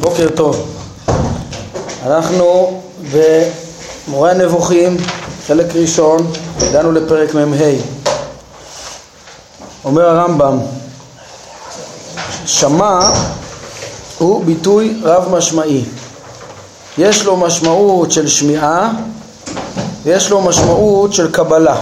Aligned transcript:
בוקר 0.00 0.28
טוב. 0.34 0.68
אנחנו 2.06 2.80
במורה 3.12 4.30
הנבוכים, 4.30 4.96
חלק 5.46 5.66
ראשון, 5.74 6.32
הגענו 6.60 6.92
לפרק 6.92 7.34
מ"ה. 7.34 7.64
אומר 9.84 10.08
הרמב"ם, 10.08 10.58
שמע 12.46 13.00
הוא 14.18 14.44
ביטוי 14.44 15.00
רב 15.02 15.28
משמעי. 15.30 15.84
יש 16.98 17.24
לו 17.24 17.36
משמעות 17.36 18.12
של 18.12 18.28
שמיעה 18.28 18.90
ויש 20.02 20.30
לו 20.30 20.40
משמעות 20.40 21.12
של 21.12 21.32
קבלה. 21.32 21.76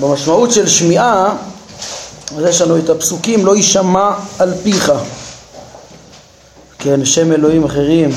במשמעות 0.00 0.50
של 0.50 0.68
שמיעה, 0.68 1.34
אז 2.36 2.44
יש 2.44 2.62
לנו 2.62 2.78
את 2.78 2.90
הפסוקים 2.90 3.46
לא 3.46 3.56
יישמע 3.56 4.10
על 4.38 4.54
פיך 4.62 4.92
כן, 6.78 7.04
שם 7.04 7.32
אלוהים 7.32 7.64
אחרים 7.64 8.10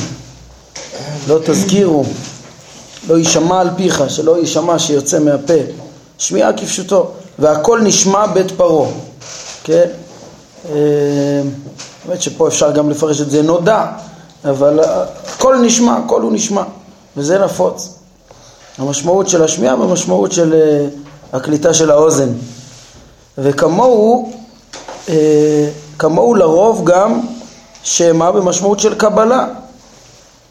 לא 1.28 1.40
תזכירו, 1.46 2.04
לא 3.08 3.18
יישמע 3.18 3.62
על 3.62 3.70
פיך, 3.78 4.04
שלא 4.08 4.38
יישמע 4.38 4.80
שיוצא 4.80 5.20
מהפה, 5.20 5.54
שמיעה 6.18 6.54
כפשוטו, 6.54 7.12
והכל 7.40 7.82
נשמע 7.82 8.26
בית 8.28 8.52
פרעה, 8.52 8.90
כן? 9.64 9.86
באמת 12.06 12.22
שפה 12.22 12.48
אפשר 12.48 12.72
גם 12.72 12.90
לפרש 12.90 13.22
את 13.22 13.32
זה 13.32 13.42
נודע, 13.42 13.86
אבל 14.46 14.80
הכל 14.80 15.58
נשמע, 15.58 15.98
הכל 15.98 16.22
הוא 16.22 16.32
נשמע, 16.32 16.64
וזה 17.18 17.40
נפוץ. 17.40 17.94
המשמעות 18.78 19.30
של 19.30 19.44
השמיעה 19.44 19.80
והמשמעות 19.80 20.32
של 20.32 20.54
הקליטה 21.34 21.74
של 21.74 21.92
האוזן. 21.92 22.30
וכמוהו, 23.38 24.32
כמוהו 26.00 26.36
לרוב 26.36 26.82
גם 26.84 27.22
שמע 27.84 28.32
במשמעות 28.32 28.80
של 28.80 28.96
קבלה, 28.96 29.48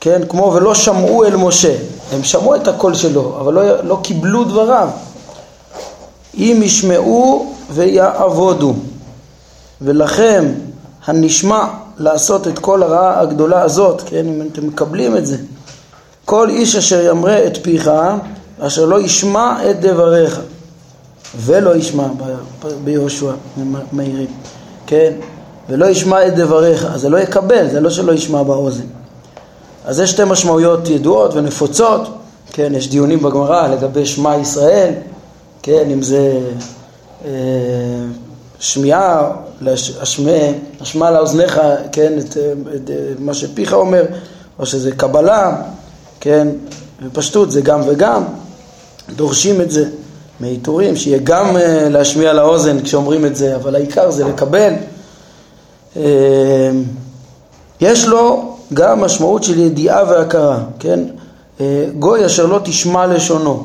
כן, 0.00 0.22
כמו 0.28 0.52
ולא 0.55 0.74
שמעו 0.74 1.25
אל 1.25 1.36
משה, 1.36 1.75
הם 2.12 2.25
שמעו 2.25 2.55
את 2.55 2.69
הקול 2.69 2.94
שלו, 2.94 3.36
אבל 3.41 3.55
לא, 3.55 3.84
לא 3.84 3.98
קיבלו 4.02 4.44
דבריו. 4.44 4.88
אם 6.34 6.60
ישמעו 6.64 7.52
ויעבודו, 7.70 8.75
ולכם 9.80 10.44
הנשמע 11.06 11.64
לעשות 11.98 12.48
את 12.48 12.58
כל 12.58 12.82
הרעה 12.82 13.20
הגדולה 13.20 13.62
הזאת, 13.62 14.03
כן, 14.06 14.27
אם 14.27 14.48
אתם 14.53 14.66
מקבלים 14.66 15.16
את 15.16 15.27
זה, 15.27 15.36
כל 16.25 16.48
איש 16.48 16.77
אשר 16.77 17.06
ימרה 17.06 17.47
את 17.47 17.58
פיך, 17.62 17.91
אשר 18.60 18.84
לא 18.84 19.00
ישמע 19.00 19.70
את 19.70 19.80
דבריך, 19.80 20.41
ולא 21.36 21.77
ישמע 21.77 22.08
ביהושע, 22.84 23.32
מאירים, 23.92 24.27
כן, 24.86 25.12
ולא 25.69 25.86
ישמע 25.86 26.27
את 26.27 26.34
דבריך, 26.34 26.84
אז 26.84 27.00
זה 27.00 27.08
לא 27.08 27.19
יקבל, 27.19 27.69
זה 27.70 27.80
לא 27.80 27.91
שלא 27.91 28.12
ישמע 28.12 28.42
באוזן. 28.42 28.84
אז 29.84 30.00
יש 30.00 30.10
שתי 30.10 30.22
משמעויות 30.27 30.88
ידועות 30.88 31.34
ונפוצות, 31.34 32.08
כן, 32.52 32.72
יש 32.74 32.88
דיונים 32.88 33.22
בגמרא 33.22 33.69
לגבי 33.69 34.06
שמע 34.06 34.36
ישראל, 34.36 34.92
כן, 35.62 35.91
אם 35.92 36.02
זה 36.02 36.41
אה, 37.24 37.30
שמיעה, 38.58 39.30
השמע, 40.00 41.10
לאוזניך, 41.10 41.60
כן, 41.92 42.19
את, 42.19 42.36
את, 42.74 42.91
את 42.91 42.91
מה 43.19 43.34
שפיך 43.34 43.72
אומר, 43.72 44.04
או 44.58 44.66
שזה 44.66 44.92
קבלה, 44.92 45.62
כן, 46.20 46.48
בפשטות 47.02 47.50
זה 47.50 47.60
גם 47.60 47.80
וגם, 47.86 48.24
דורשים 49.16 49.60
את 49.60 49.70
זה 49.70 49.88
מעיטורים, 50.40 50.96
שיהיה 50.96 51.18
גם 51.24 51.56
אה, 51.56 51.88
להשמיע 51.88 52.32
לאוזן 52.32 52.80
כשאומרים 52.82 53.26
את 53.26 53.36
זה, 53.36 53.56
אבל 53.56 53.74
העיקר 53.74 54.10
זה 54.10 54.24
לקבל. 54.24 54.72
אה, 55.96 56.70
יש 57.80 58.06
לו 58.06 58.56
גם 58.74 59.00
משמעות 59.00 59.44
של 59.44 59.58
ידיעה 59.58 60.04
והכרה, 60.08 60.58
כן? 60.78 61.00
אה, 61.60 61.84
גוי 61.98 62.26
אשר 62.26 62.46
לא 62.46 62.60
תשמע 62.64 63.06
לשונו, 63.06 63.64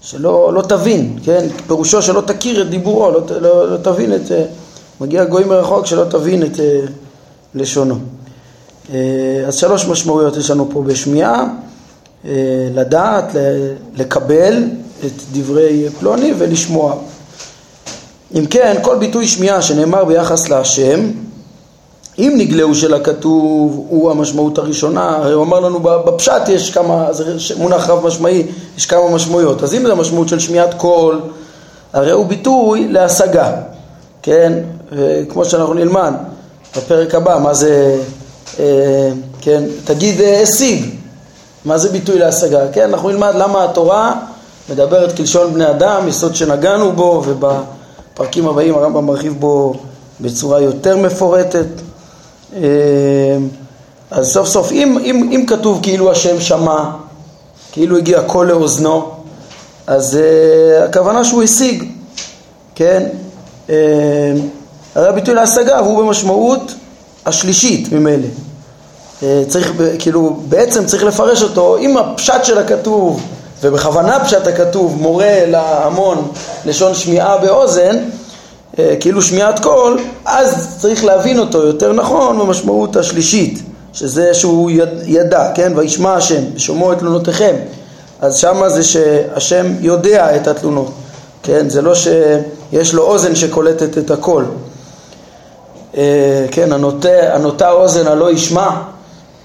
שלא 0.00 0.52
לא 0.54 0.62
תבין, 0.62 1.18
כן? 1.24 1.46
פירושו 1.66 2.02
שלא 2.02 2.20
תכיר 2.20 2.62
את 2.62 2.70
דיבורו, 2.70 3.10
לא, 3.10 3.20
לא, 3.40 3.70
לא 3.70 3.76
תבין 3.76 4.14
את... 4.14 4.32
מגיע 5.00 5.24
גוי 5.24 5.44
מרחוק 5.44 5.86
שלא 5.86 6.04
תבין 6.04 6.42
את 6.42 6.60
לשונו. 7.54 7.94
אז 9.46 9.54
שלוש 9.54 9.86
משמעויות 9.86 10.36
יש 10.36 10.50
לנו 10.50 10.68
פה 10.72 10.82
בשמיעה, 10.82 11.44
לדעת, 12.74 13.36
לקבל 13.96 14.62
את 15.06 15.22
דברי 15.32 15.86
פלוני 15.98 16.32
ולשמוע. 16.38 16.94
אם 18.38 18.46
כן, 18.46 18.76
כל 18.82 18.98
ביטוי 18.98 19.28
שמיעה 19.28 19.62
שנאמר 19.62 20.04
ביחס 20.04 20.48
להשם 20.48 21.10
אם 22.18 22.34
נגלהו 22.36 22.74
של 22.74 22.94
הכתוב 22.94 23.86
הוא 23.88 24.10
המשמעות 24.10 24.58
הראשונה, 24.58 25.16
הרי 25.16 25.32
הוא 25.32 25.44
אמר 25.44 25.60
לנו 25.60 25.80
בפשט 25.80 26.48
יש 26.48 26.70
כמה, 26.70 27.12
זה 27.12 27.36
מונח 27.56 27.88
רב 27.88 28.06
משמעי, 28.06 28.46
יש 28.76 28.86
כמה 28.86 29.10
משמעויות, 29.10 29.62
אז 29.62 29.74
אם 29.74 29.86
זה 29.86 29.92
המשמעות 29.92 30.28
של 30.28 30.38
שמיעת 30.38 30.74
קול, 30.74 31.20
הרי 31.92 32.10
הוא 32.10 32.26
ביטוי 32.26 32.88
להשגה, 32.88 33.52
כן, 34.22 34.52
כמו 35.28 35.44
שאנחנו 35.44 35.74
נלמד 35.74 36.12
בפרק 36.76 37.14
הבא, 37.14 37.38
מה 37.42 37.54
זה, 37.54 37.96
אה, 38.58 39.10
כן, 39.40 39.62
תגיד 39.84 40.20
אה, 40.20 40.42
השיג, 40.42 40.84
מה 41.64 41.78
זה 41.78 41.88
ביטוי 41.88 42.18
להשגה, 42.18 42.68
כן, 42.72 42.88
אנחנו 42.88 43.10
נלמד 43.10 43.34
למה 43.34 43.64
התורה 43.64 44.14
מדברת 44.70 45.16
כלשון 45.16 45.54
בני 45.54 45.70
אדם, 45.70 46.08
יסוד 46.08 46.34
שנגענו 46.34 46.92
בו, 46.92 47.22
ובפרקים 47.26 48.48
הבאים 48.48 48.74
הרמב"ם 48.74 49.06
מרחיב 49.06 49.40
בו 49.40 49.74
בצורה 50.20 50.60
יותר 50.60 50.96
מפורטת. 50.96 51.66
אה, 52.56 52.60
אז 54.10 54.32
סוף 54.32 54.48
סוף, 54.48 54.72
אם, 54.72 54.98
אם, 54.98 55.30
אם 55.32 55.44
כתוב 55.46 55.78
כאילו 55.82 56.10
השם 56.10 56.40
שמע, 56.40 56.90
כאילו 57.72 57.96
הגיע 57.96 58.22
קול 58.22 58.46
לאוזנו, 58.46 59.10
אז 59.86 60.18
uh, 60.18 60.84
הכוונה 60.84 61.24
שהוא 61.24 61.42
השיג, 61.42 61.84
כן? 62.74 63.06
Uh, 63.66 63.70
הרי 64.94 65.08
הביטוי 65.08 65.34
להשגה 65.34 65.78
הוא 65.78 66.04
במשמעות 66.04 66.74
השלישית 67.26 67.92
ממילא. 67.92 68.26
Uh, 69.20 69.24
צריך, 69.48 69.72
כאילו, 69.98 70.36
בעצם 70.48 70.86
צריך 70.86 71.04
לפרש 71.04 71.42
אותו, 71.42 71.78
אם 71.78 71.96
הפשט 71.96 72.44
של 72.44 72.58
הכתוב, 72.58 73.22
ובכוונה 73.62 74.24
פשט 74.24 74.46
הכתוב 74.46 74.96
מורה 75.00 75.46
להמון 75.46 76.30
לשון 76.64 76.94
שמיעה 76.94 77.38
באוזן, 77.38 77.96
אה, 78.78 78.94
כאילו 79.00 79.22
שמיעת 79.22 79.60
קול, 79.60 80.00
אז 80.24 80.76
צריך 80.78 81.04
להבין 81.04 81.38
אותו 81.38 81.66
יותר 81.66 81.92
נכון 81.92 82.38
במשמעות 82.38 82.96
השלישית, 82.96 83.62
שזה 83.92 84.34
שהוא 84.34 84.70
ידע, 85.06 85.50
כן? 85.54 85.72
וישמע 85.76 86.14
השם, 86.14 86.42
ושומעו 86.54 86.92
את 86.92 86.98
תלונותיכם. 86.98 87.54
אז 88.20 88.36
שמה 88.36 88.68
זה 88.68 88.84
שהשם 88.84 89.66
יודע 89.80 90.36
את 90.36 90.48
התלונות, 90.48 90.92
כן? 91.42 91.68
זה 91.68 91.82
לא 91.82 91.94
שיש 91.94 92.94
לו 92.94 93.02
אוזן 93.02 93.34
שקולטת 93.34 93.98
את 93.98 94.10
הקול. 94.10 94.44
אה, 95.96 96.46
כן, 96.50 96.72
הנוטה, 96.72 97.34
הנוטה 97.34 97.70
אוזן 97.70 98.06
הלא 98.06 98.30
ישמע, 98.30 98.68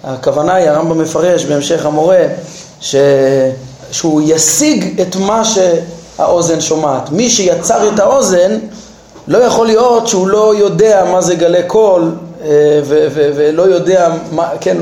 הכוונה 0.03 0.53
היא, 0.53 0.69
הרמב"ם 0.69 0.97
מפרש 0.97 1.45
בהמשך 1.45 1.85
המורה, 1.85 2.21
ש... 2.81 2.95
שהוא 3.91 4.21
ישיג 4.25 5.01
את 5.01 5.15
מה 5.15 5.43
שהאוזן 5.45 6.61
שומעת. 6.61 7.09
מי 7.11 7.29
שיצר 7.29 7.93
את 7.93 7.99
האוזן 7.99 8.59
לא 9.27 9.37
יכול 9.37 9.67
להיות 9.67 10.07
שהוא 10.07 10.27
לא 10.27 10.55
יודע 10.55 11.05
מה 11.11 11.21
זה 11.21 11.35
גלי 11.35 11.63
קול 11.67 12.11
אה, 12.43 12.81
ולא 13.15 13.63
יודע 13.63 14.09
מה, 14.31 14.49
כן, 14.61 14.77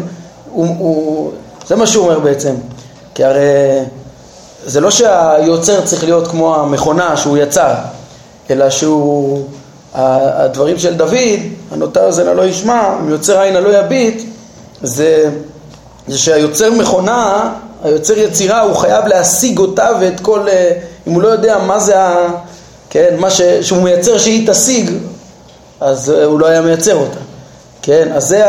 הוא, 0.51 0.67
הוא, 0.77 1.31
זה 1.67 1.75
מה 1.75 1.87
שהוא 1.87 2.03
אומר 2.05 2.19
בעצם, 2.19 2.55
כי 3.15 3.23
הרי 3.23 3.79
זה 4.65 4.81
לא 4.81 4.91
שהיוצר 4.91 5.81
צריך 5.81 6.03
להיות 6.03 6.27
כמו 6.27 6.55
המכונה 6.55 7.17
שהוא 7.17 7.37
יצר, 7.37 7.73
אלא 8.49 8.69
שהוא, 8.69 9.43
הדברים 9.93 10.79
של 10.79 10.93
דוד, 10.93 11.39
הנותר 11.71 12.05
אוזן 12.05 12.27
הלא 12.27 12.41
ישמע, 12.41 12.97
אם 13.01 13.09
יוצר 13.09 13.39
עין 13.39 13.55
הלא 13.55 13.77
יביט, 13.77 14.23
זה, 14.81 15.29
זה 16.07 16.17
שהיוצר 16.17 16.71
מכונה, 16.71 17.53
היוצר 17.83 18.17
יצירה, 18.17 18.61
הוא 18.61 18.75
חייב 18.75 19.07
להשיג 19.07 19.59
אותה 19.59 19.89
ואת 20.01 20.19
כל, 20.19 20.47
אה, 20.47 20.71
אם 21.07 21.13
הוא 21.13 21.21
לא 21.21 21.27
יודע 21.27 21.57
מה 21.57 21.79
זה 21.79 21.99
ה... 21.99 22.27
כן, 22.89 23.15
מה 23.19 23.29
ש, 23.29 23.41
שהוא 23.41 23.81
מייצר 23.83 24.17
שהיא 24.17 24.47
תשיג, 24.47 24.91
אז 25.81 26.11
אה, 26.11 26.25
הוא 26.25 26.39
לא 26.39 26.47
היה 26.47 26.61
מייצר 26.61 26.95
אותה, 26.95 27.19
כן, 27.81 28.11
אז 28.15 28.27
זה 28.27 28.43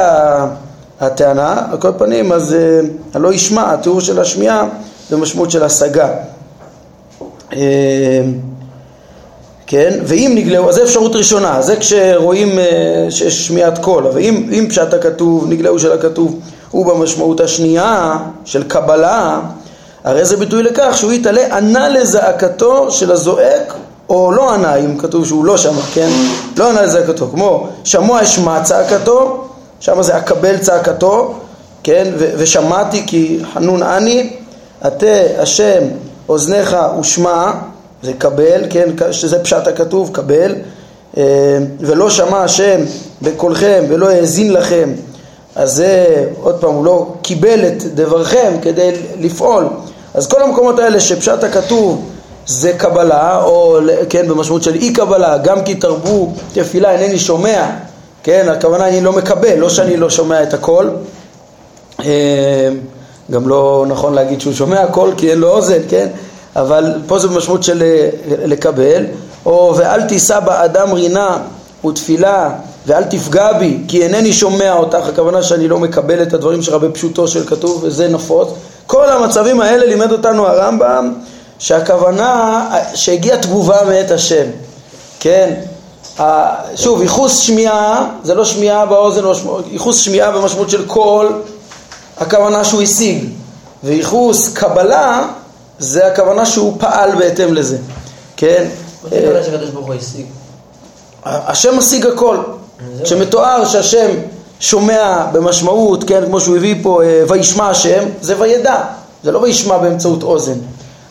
הטענה, 1.00 1.66
על 1.70 1.78
כל 1.78 1.92
פנים, 1.98 2.32
אז 2.32 2.54
אה, 2.54 2.81
הלא 3.14 3.32
ישמע, 3.32 3.72
התיאור 3.72 4.00
של 4.00 4.20
השמיעה 4.20 4.69
זה 5.10 5.16
משמעות 5.16 5.50
של 5.50 5.62
השגה. 5.62 6.08
כן, 9.66 9.98
ואם 10.04 10.32
נגלהו, 10.34 10.69
אז 10.69 10.75
זה 10.75 10.82
אפשרות 10.82 11.16
ראשונה, 11.16 11.62
זה 11.62 11.76
כשרואים 11.76 12.58
שיש 13.10 13.46
שמיעת 13.46 13.78
קול, 13.78 14.06
אבל 14.06 14.20
אם, 14.20 14.48
אם 14.52 14.66
פשט 14.69 14.94
הכתוב, 14.94 15.46
נגלהו 15.48 15.78
של 15.78 15.92
הכתוב, 15.92 16.40
הוא 16.74 16.86
במשמעות 16.86 17.40
השנייה 17.40 18.16
של 18.44 18.62
קבלה, 18.62 19.40
הרי 20.04 20.24
זה 20.24 20.36
ביטוי 20.36 20.62
לכך 20.62 20.92
שהוא 20.96 21.12
יתעלה 21.12 21.56
ענה 21.56 21.88
לזעקתו 21.88 22.90
של 22.90 23.12
הזועק 23.12 23.74
או 24.08 24.32
לא 24.32 24.54
ענה, 24.54 24.74
אם 24.74 24.98
כתוב 24.98 25.26
שהוא 25.26 25.44
לא 25.44 25.56
שמע, 25.56 25.82
כן? 25.94 26.08
לא 26.56 26.70
ענה 26.70 26.82
לזה 26.82 27.04
כתוב, 27.06 27.30
כמו 27.30 27.68
שמוע 27.84 28.22
אשמע 28.22 28.62
צעקתו, 28.62 29.44
שם 29.80 30.02
זה 30.02 30.18
אקבל 30.18 30.58
צעקתו, 30.58 31.34
כן? 31.82 32.12
ו- 32.18 32.30
ושמעתי 32.36 33.02
כי 33.06 33.40
חנון 33.54 33.82
אני, 33.82 34.30
עתה 34.80 35.06
השם 35.38 35.82
אוזניך 36.28 36.76
ושמע, 37.00 37.52
זה 38.02 38.12
קבל, 38.12 38.62
כן? 38.70 38.88
שזה 39.10 39.42
פשט 39.42 39.66
הכתוב, 39.66 40.10
קבל, 40.12 40.54
אה, 41.16 41.22
ולא 41.80 42.10
שמע 42.10 42.44
השם 42.44 42.80
בקולכם 43.22 43.84
ולא 43.88 44.08
האזין 44.08 44.52
לכם, 44.52 44.90
אז 45.56 45.76
זה, 45.76 46.24
עוד 46.42 46.54
פעם, 46.60 46.74
הוא 46.74 46.84
לא 46.84 47.06
קיבל 47.22 47.66
את 47.66 47.82
דברכם 47.82 48.52
כדי 48.62 48.90
לפעול. 49.20 49.68
אז 50.14 50.26
כל 50.26 50.42
המקומות 50.42 50.78
האלה 50.78 51.00
שפשט 51.00 51.44
הכתוב 51.44 52.10
זה 52.46 52.72
קבלה, 52.72 53.42
או 53.42 53.78
כן, 54.10 54.28
במשמעות 54.28 54.62
של 54.62 54.74
אי 54.74 54.92
קבלה, 54.92 55.38
גם 55.38 55.64
כי 55.64 55.74
תרבו 55.74 56.32
תפילה 56.52 56.90
אינני 56.90 57.18
שומע, 57.18 57.70
כן, 58.22 58.48
הכוונה 58.48 58.88
אני 58.88 59.00
לא 59.00 59.12
מקבל, 59.12 59.54
לא 59.58 59.68
שאני 59.68 59.96
לא 59.96 60.10
שומע 60.10 60.42
את 60.42 60.54
הכל, 60.54 60.88
אה, 62.04 62.68
גם 63.30 63.48
לא 63.48 63.84
נכון 63.88 64.14
להגיד 64.14 64.40
שהוא 64.40 64.52
שומע 64.52 64.80
הכל 64.80 65.10
כי 65.16 65.30
אין 65.30 65.38
לו 65.38 65.50
אוזן, 65.50 65.78
כן, 65.88 66.08
אבל 66.56 66.94
פה 67.06 67.18
זה 67.18 67.28
במשמעות 67.28 67.62
של 67.62 67.82
אה, 67.82 68.08
לקבל, 68.46 69.04
או 69.46 69.74
ואל 69.76 70.02
תישא 70.02 70.40
באדם 70.40 70.92
רינה 70.92 71.38
ותפילה 71.86 72.50
ואל 72.86 73.04
תפגע 73.04 73.52
בי 73.52 73.78
כי 73.88 74.02
אינני 74.02 74.32
שומע 74.32 74.72
אותך, 74.72 75.06
הכוונה 75.08 75.42
שאני 75.42 75.69
לא 75.69 75.78
מקבל 75.78 76.22
את 76.22 76.32
הדברים 76.32 76.62
שלך 76.62 76.75
בפשוטו 76.75 77.28
של 77.28 77.46
כתוב 77.46 77.81
וזה 77.84 78.08
נפוץ. 78.08 78.48
כל 78.86 79.10
המצבים 79.10 79.60
האלה 79.60 79.86
לימד 79.86 80.12
אותנו 80.12 80.46
הרמב"ם 80.46 81.12
שהכוונה 81.58 82.66
שהגיעה 82.94 83.38
תגובה 83.38 83.84
מאת 83.88 84.10
השם, 84.10 84.46
כן? 85.20 85.54
שוב, 86.76 87.02
ייחוס 87.02 87.38
שמיעה 87.38 88.06
זה 88.22 88.34
לא 88.34 88.44
שמיעה 88.44 88.86
באוזן, 88.86 89.22
ייחוס 89.70 89.98
שמיעה 89.98 90.31
במשמעות 90.31 90.70
של 90.70 90.86
קול, 90.86 91.42
הכוונה 92.19 92.64
שהוא 92.64 92.82
השיג, 92.82 93.25
וייחוס 93.84 94.48
קבלה 94.48 95.28
זה 95.78 96.06
הכוונה 96.06 96.46
שהוא 96.46 96.76
פעל 96.78 97.14
בהתאם 97.19 97.54
לזה, 97.54 97.78
כן? 98.36 98.66
מה 99.02 99.10
זה 99.10 99.19
הכוונה 99.19 99.42
שהקדוש 99.44 99.70
ברוך 99.70 99.86
הוא 99.86 99.94
השיג? 99.94 100.26
השם 101.25 101.78
משיג 101.78 102.06
הכל. 102.06 102.36
כשמתואר 103.04 103.64
שהשם 103.64 104.10
שומע 104.60 105.26
במשמעות, 105.32 106.04
כן, 106.04 106.24
כמו 106.26 106.40
שהוא 106.40 106.56
הביא 106.56 106.74
פה, 106.82 107.02
אה, 107.02 107.22
וישמע 107.28 107.68
השם, 107.68 108.04
זה 108.20 108.34
וידע, 108.38 108.80
זה 109.22 109.32
לא 109.32 109.38
וישמע 109.38 109.78
באמצעות 109.78 110.22
אוזן. 110.22 110.58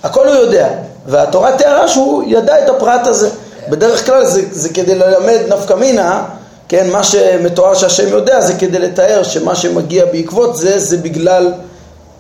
הכל 0.04 0.28
הוא 0.28 0.36
יודע, 0.36 0.70
והתורה 1.08 1.58
תיארה 1.58 1.88
שהוא 1.88 2.24
ידע 2.28 2.64
את 2.64 2.70
הפרט 2.70 3.08
הזה. 3.08 3.30
בדרך 3.70 4.06
כלל 4.06 4.26
זה, 4.26 4.42
זה 4.52 4.70
כדי 4.70 4.96
ללמד 4.96 5.40
נפקא 5.50 5.74
מינה, 5.74 6.24
כן, 6.70 6.90
מה 6.92 7.04
שמתואר 7.04 7.74
שהשם 7.74 8.08
יודע 8.08 8.42
זה 8.42 8.54
כדי 8.54 8.80
לתאר 8.80 9.24
שמה 9.24 9.56
שמגיע 9.56 10.06
בעקבות 10.06 10.58
זה, 10.58 10.80
זה 10.80 10.98
בגלל, 10.98 11.54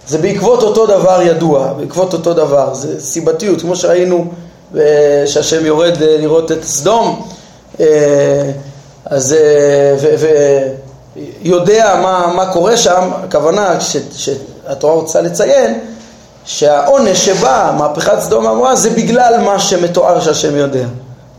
זה 0.08 0.18
בעקבות 0.18 0.64
אותו 0.64 0.86
דבר 0.86 1.22
ידוע, 1.22 1.74
בעקבות 1.74 2.14
אותו 2.14 2.34
דבר, 2.34 2.74
זה 2.74 3.02
סיבתיות, 3.02 3.62
כמו 3.62 3.76
שראינו 3.76 4.26
אה, 4.78 5.24
שהשם 5.26 5.66
יורד 5.66 6.02
אה, 6.02 6.18
לראות 6.20 6.52
את 6.52 6.64
סדום, 6.64 7.28
אז 9.14 9.36
ויודע 11.42 12.00
מה, 12.02 12.34
מה 12.36 12.54
קורה 12.54 12.78
שם, 12.78 13.10
הכוונה 13.24 13.82
ש, 13.82 13.98
שהתורה 14.16 14.94
רוצה 14.94 15.22
לציין 15.22 15.80
שהעונש 16.46 17.26
שבא, 17.26 17.76
מהפכת 17.78 18.20
סדום 18.20 18.46
ועמורה, 18.46 18.76
זה 18.76 18.90
בגלל 18.90 19.42
מה 19.46 19.60
שמתואר 19.60 20.20
שהשם 20.20 20.56
יודע. 20.56 20.86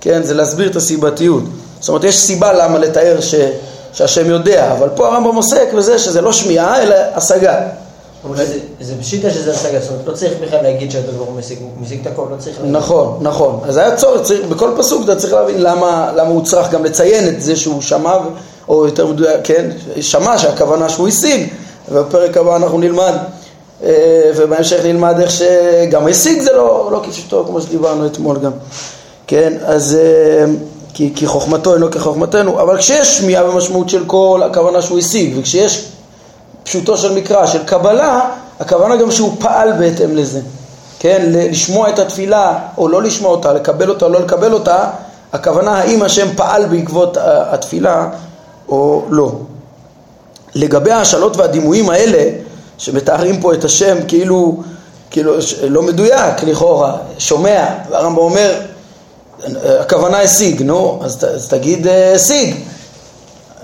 כן, 0.00 0.22
זה 0.22 0.34
להסביר 0.34 0.70
את 0.70 0.76
הסיבתיות. 0.76 1.42
זאת 1.80 1.88
אומרת, 1.88 2.04
יש 2.04 2.18
סיבה 2.18 2.52
למה 2.52 2.78
לתאר 2.78 3.20
ש, 3.20 3.34
שהשם 3.92 4.30
יודע, 4.30 4.72
אבל 4.72 4.88
פה 4.88 5.06
הרמב"ם 5.06 5.34
עוסק 5.34 5.72
בזה 5.76 5.98
שזה 5.98 6.20
לא 6.20 6.32
שמיעה, 6.32 6.82
אלא 6.82 6.96
השגה. 7.14 7.60
זה 8.80 8.94
פשיטה 9.00 9.30
שזה 9.30 9.52
השגה, 9.52 9.80
זאת 9.80 9.90
אומרת, 9.90 10.06
לא 10.06 10.12
צריך 10.12 10.32
בכלל 10.42 10.62
להגיד 10.62 10.90
שהדבר 10.90 11.12
ברוך 11.12 11.28
הוא 11.28 11.36
משיג 11.80 12.00
את 12.00 12.06
הכל, 12.06 12.26
לא 12.30 12.36
צריך 12.38 12.56
להגיד. 12.58 12.76
נכון, 12.76 13.18
נכון. 13.20 13.60
אז 13.64 13.76
היה 13.76 13.96
צורך, 13.96 14.30
בכל 14.48 14.70
פסוק 14.76 15.04
אתה 15.04 15.16
צריך 15.16 15.32
להבין 15.32 15.62
למה 15.62 16.22
הוא 16.28 16.44
צריך 16.44 16.70
גם 16.70 16.84
לציין 16.84 17.28
את 17.28 17.42
זה 17.42 17.56
שהוא 17.56 17.82
שמע, 17.82 18.16
או 18.68 18.86
יותר 18.86 19.06
מדויק, 19.06 19.40
כן, 19.44 19.70
שמע 20.00 20.38
שהכוונה 20.38 20.88
שהוא 20.88 21.08
השיג, 21.08 21.48
ובפרק 21.92 22.36
הבא 22.36 22.56
אנחנו 22.56 22.78
נלמד 22.78 23.12
אה, 23.82 24.32
ובהמשך 24.36 24.80
נלמד 24.84 25.20
איך 25.20 25.30
שגם 25.30 26.06
השיג 26.06 26.40
זה 26.40 26.52
לא, 26.52 26.88
לא 26.92 27.02
כפשוטו 27.06 27.44
כמו 27.46 27.60
שדיברנו 27.60 28.06
אתמול 28.06 28.38
גם, 28.38 28.52
כן, 29.26 29.52
אז 29.64 29.96
אה, 30.00 30.44
כי, 30.94 31.12
כי 31.16 31.26
חוכמתו 31.26 31.74
אינו 31.74 31.90
כחוכמתנו, 31.90 32.60
אבל 32.60 32.78
כשיש 32.78 33.18
שמיעה 33.18 33.44
במשמעות 33.44 33.88
של 33.88 34.04
קול, 34.06 34.42
הכוונה 34.42 34.82
שהוא 34.82 34.98
השיג, 34.98 35.34
וכשיש 35.38 35.88
פשוטו 36.64 36.96
של 36.96 37.12
מקרא, 37.12 37.46
של 37.46 37.64
קבלה, 37.64 38.30
הכוונה 38.60 38.96
גם 38.96 39.10
שהוא 39.10 39.36
פעל 39.40 39.72
בהתאם 39.72 40.16
לזה, 40.16 40.40
כן, 40.98 41.22
לשמוע 41.26 41.88
את 41.88 41.98
התפילה 41.98 42.58
או 42.78 42.88
לא 42.88 43.02
לשמוע 43.02 43.30
אותה, 43.30 43.52
לקבל 43.52 43.88
אותה 43.88 44.04
או 44.04 44.10
לא 44.10 44.20
לקבל 44.20 44.52
אותה, 44.52 44.90
הכוונה 45.32 45.78
האם 45.78 46.02
השם 46.02 46.26
פעל 46.36 46.66
בעקבות 46.66 47.16
התפילה 47.20 48.08
או 48.68 49.02
לא. 49.10 49.32
לגבי 50.54 50.90
ההשאלות 50.90 51.36
והדימויים 51.36 51.90
האלה, 51.90 52.30
שמתארים 52.78 53.40
פה 53.40 53.54
את 53.54 53.64
השם 53.64 53.96
כאילו, 54.08 54.62
כאילו 55.10 55.34
לא 55.68 55.82
מדויק 55.82 56.42
לכאורה, 56.42 56.96
שומע, 57.18 57.64
והרמב"ם 57.90 58.18
אומר, 58.18 58.60
הכוונה 59.80 60.20
השיג, 60.20 60.62
נו, 60.62 61.00
אז, 61.02 61.24
אז 61.34 61.48
תגיד 61.48 61.86
אה, 61.86 62.14
השיג. 62.14 62.56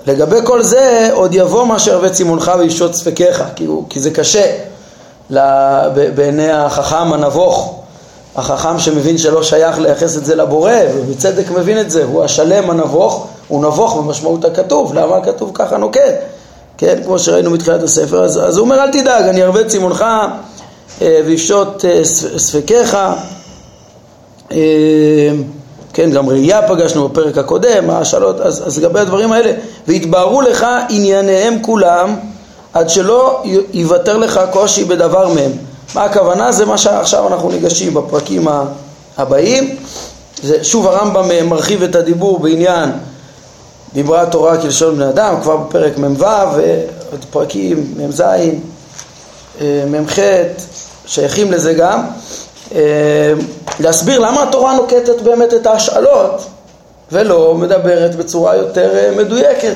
לגבי 0.07 0.37
כל 0.43 0.63
זה, 0.63 1.09
עוד 1.13 1.33
יבוא 1.33 1.65
מה 1.65 1.79
שהרבה 1.79 2.09
צימונך 2.09 2.51
וישות 2.59 2.95
ספקיך, 2.95 3.43
כי, 3.55 3.67
כי 3.89 3.99
זה 3.99 4.11
קשה 4.11 4.51
בעיני 6.15 6.51
החכם 6.51 7.13
הנבוך, 7.13 7.81
החכם 8.35 8.79
שמבין 8.79 9.17
שלא 9.17 9.43
שייך 9.43 9.79
לייחס 9.79 10.17
את 10.17 10.25
זה 10.25 10.35
לבורא, 10.35 10.71
ובצדק 10.95 11.51
מבין 11.51 11.79
את 11.81 11.91
זה, 11.91 12.03
הוא 12.03 12.23
השלם 12.23 12.69
הנבוך, 12.69 13.27
הוא 13.47 13.65
נבוך 13.65 13.97
במשמעות 13.97 14.45
הכתוב, 14.45 14.93
למה 14.93 15.17
הכתוב 15.17 15.51
ככה 15.53 15.77
נוקט? 15.77 16.01
כן, 16.77 17.01
כמו 17.05 17.19
שראינו 17.19 17.51
מתחילת 17.51 17.83
הספר, 17.83 18.23
אז, 18.23 18.37
אז 18.37 18.57
הוא 18.57 18.65
אומר 18.65 18.83
אל 18.83 18.91
תדאג, 18.91 19.23
אני 19.23 19.43
ארבה 19.43 19.63
צימונך 19.63 20.05
אה, 21.01 21.21
ויפשוט 21.25 21.85
אה, 21.85 22.05
ספקיך, 22.37 22.97
אה, 24.51 25.31
כן, 25.93 26.11
גם 26.11 26.29
ראייה 26.29 26.67
פגשנו 26.67 27.07
בפרק 27.07 27.37
הקודם, 27.37 27.89
השאלות, 27.89 28.41
אז, 28.41 28.67
אז 28.67 28.79
לגבי 28.79 28.99
הדברים 28.99 29.31
האלה, 29.31 29.51
והתבהרו 29.87 30.41
לך 30.41 30.65
ענייניהם 30.89 31.57
כולם 31.61 32.15
עד 32.73 32.89
שלא 32.89 33.43
יוותר 33.73 34.17
לך 34.17 34.39
קושי 34.51 34.83
בדבר 34.83 35.27
מהם. 35.27 35.51
מה 35.95 36.03
הכוונה? 36.03 36.51
זה 36.51 36.65
מה 36.65 36.77
שעכשיו 36.77 37.27
אנחנו 37.27 37.49
ניגשים 37.49 37.93
בפרקים 37.93 38.47
הבאים. 39.17 39.75
זה, 40.43 40.63
שוב 40.63 40.87
הרמב"ם 40.87 41.49
מרחיב 41.49 41.83
את 41.83 41.95
הדיבור 41.95 42.39
בעניין 42.39 42.89
דיברה 43.93 44.21
התורה 44.21 44.61
כלשון 44.61 44.95
בני 44.95 45.09
אדם, 45.09 45.35
כבר 45.41 45.57
בפרק 45.57 45.97
מ"ו, 45.97 46.21
ועוד 46.21 47.25
פרקים 47.31 47.93
מ"ז, 47.97 48.21
אה, 48.21 49.83
מ"ח, 49.87 50.19
שייכים 51.05 51.51
לזה 51.51 51.73
גם, 51.73 52.01
אה, 52.75 53.33
להסביר 53.79 54.19
למה 54.19 54.43
התורה 54.43 54.75
נוקטת 54.75 55.21
באמת 55.21 55.53
את 55.53 55.65
ההשאלות 55.65 56.45
ולא 57.11 57.55
מדברת 57.55 58.15
בצורה 58.15 58.55
יותר 58.55 58.97
אה, 58.97 59.11
מדויקת, 59.17 59.75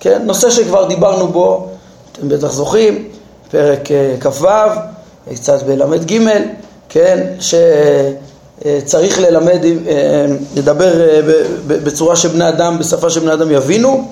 כן? 0.00 0.22
נושא 0.24 0.50
שכבר 0.50 0.88
דיברנו 0.88 1.28
בו, 1.28 1.68
אתם 2.12 2.28
בטח 2.28 2.52
זוכרים, 2.52 3.08
פרק 3.50 3.88
כ"ו, 4.20 4.48
קצת 5.34 5.62
בל"ג, 5.62 6.18
כן? 6.88 7.26
ש... 7.40 7.54
צריך 8.84 9.20
ללמד, 9.20 9.64
אה, 9.64 10.26
לדבר 10.56 11.00
אה, 11.00 11.20
בצורה 11.66 12.16
שבני 12.16 12.48
אדם, 12.48 12.78
בשפה 12.78 13.10
שבני 13.10 13.32
אדם 13.32 13.50
יבינו 13.50 14.08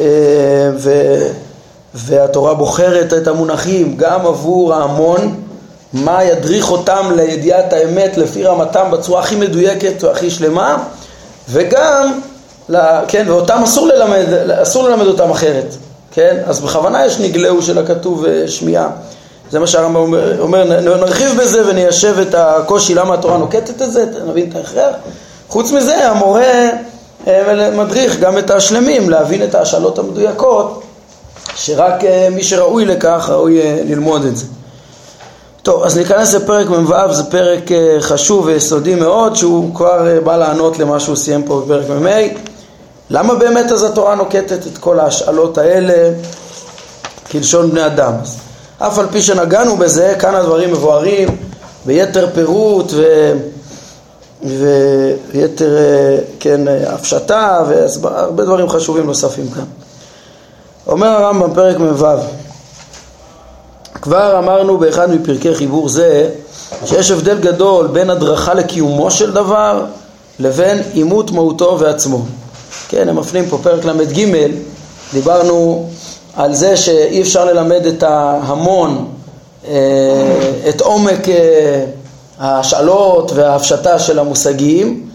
אה, 0.00 0.06
והתורה 1.94 2.54
בוחרת 2.54 3.12
את 3.12 3.28
המונחים 3.28 3.96
גם 3.96 4.26
עבור 4.26 4.74
ההמון 4.74 5.40
מה 5.92 6.24
ידריך 6.24 6.70
אותם 6.70 7.12
לידיעת 7.16 7.72
האמת 7.72 8.16
לפי 8.16 8.44
רמתם 8.44 8.90
בצורה 8.90 9.20
הכי 9.20 9.36
מדויקת 9.36 10.04
והכי 10.04 10.30
שלמה 10.30 10.84
וגם, 11.48 12.20
כן, 13.08 13.24
ואותם 13.28 13.62
אסור 13.64 13.86
ללמד, 13.86 14.26
אסור 14.62 14.88
ללמד 14.88 15.06
אותם 15.06 15.30
אחרת, 15.30 15.74
כן, 16.12 16.36
אז 16.46 16.60
בכוונה 16.60 17.06
יש 17.06 17.18
נגלהו 17.18 17.62
של 17.62 17.78
הכתוב 17.78 18.24
שמיעה 18.46 18.88
זה 19.50 19.58
מה 19.58 19.66
שהרמב"ם 19.66 19.96
אומר, 19.96 20.40
אומר, 20.40 20.64
נרחיב 20.96 21.40
בזה 21.40 21.68
וניישב 21.68 22.18
את 22.18 22.34
הקושי 22.34 22.94
למה 22.94 23.14
התורה 23.14 23.36
נוקטת 23.38 23.82
את 23.82 23.92
זה, 23.92 24.04
נבין 24.26 24.50
את 24.50 24.56
ההכרח. 24.56 24.94
חוץ 25.48 25.72
מזה, 25.72 26.08
המורה 26.08 26.68
אה, 27.26 27.70
מדריך 27.76 28.20
גם 28.20 28.38
את 28.38 28.50
השלמים 28.50 29.10
להבין 29.10 29.42
את 29.42 29.54
ההשאלות 29.54 29.98
המדויקות, 29.98 30.82
שרק 31.54 32.04
אה, 32.04 32.28
מי 32.30 32.42
שראוי 32.42 32.84
לכך 32.84 33.28
ראוי 33.28 33.60
אה, 33.60 33.82
ללמוד 33.84 34.24
את 34.24 34.36
זה. 34.36 34.44
טוב, 35.62 35.82
אז 35.82 35.96
ניכנס 35.96 36.34
לפרק 36.34 36.68
מ"ו, 36.68 37.12
זה 37.12 37.24
פרק 37.24 37.72
אה, 37.72 37.96
חשוב 38.00 38.46
ויסודי 38.46 38.94
מאוד, 38.94 39.36
שהוא 39.36 39.74
כבר 39.74 40.08
אה, 40.08 40.20
בא 40.20 40.36
לענות 40.36 40.78
למה 40.78 41.00
שהוא 41.00 41.16
סיים 41.16 41.42
פה 41.42 41.62
בפרק 41.66 41.90
מ"ה. 41.90 42.20
למה 43.10 43.34
באמת 43.34 43.72
אז 43.72 43.82
התורה 43.82 44.14
נוקטת 44.14 44.66
את 44.66 44.78
כל 44.78 45.00
ההשאלות 45.00 45.58
האלה 45.58 46.12
כלשון 47.30 47.70
בני 47.70 47.86
אדם? 47.86 48.12
אף 48.78 48.98
על 48.98 49.06
פי 49.10 49.22
שנגענו 49.22 49.76
בזה, 49.76 50.14
כאן 50.18 50.34
הדברים 50.34 50.72
מבוארים 50.72 51.28
ביתר 51.86 52.28
פירוט 52.34 52.92
ו... 52.92 53.32
ויתר, 55.32 55.76
אה, 55.76 56.18
כן, 56.40 56.60
הפשטה 56.86 57.62
והרבה 58.02 58.44
דברים 58.44 58.68
חשובים 58.68 59.06
נוספים 59.06 59.50
כאן. 59.50 59.64
אומר 60.86 61.08
הרמב"ם 61.08 61.54
פרק 61.54 61.76
מ"ו 61.78 62.06
כבר 64.02 64.38
אמרנו 64.38 64.78
באחד 64.78 65.10
מפרקי 65.10 65.54
חיבור 65.54 65.88
זה 65.88 66.30
שיש 66.84 67.10
הבדל 67.10 67.38
גדול 67.38 67.86
בין 67.86 68.10
הדרכה 68.10 68.54
לקיומו 68.54 69.10
של 69.10 69.32
דבר 69.32 69.84
לבין 70.38 70.78
אימות 70.94 71.30
מהותו 71.30 71.76
ועצמו. 71.80 72.22
כן, 72.88 73.08
הם 73.08 73.16
מפנים 73.16 73.46
פה 73.46 73.58
פרק 73.62 73.84
ל"ג, 73.84 74.26
דיברנו 75.12 75.88
על 76.36 76.54
זה 76.54 76.76
שאי 76.76 77.22
אפשר 77.22 77.44
ללמד 77.44 77.86
את 77.86 78.02
ההמון, 78.02 79.08
אה, 79.68 79.74
את 80.68 80.80
עומק 80.80 81.28
אה, 81.28 81.84
ההשאלות 82.38 83.32
וההפשטה 83.34 83.98
של 83.98 84.18
המושגים, 84.18 85.06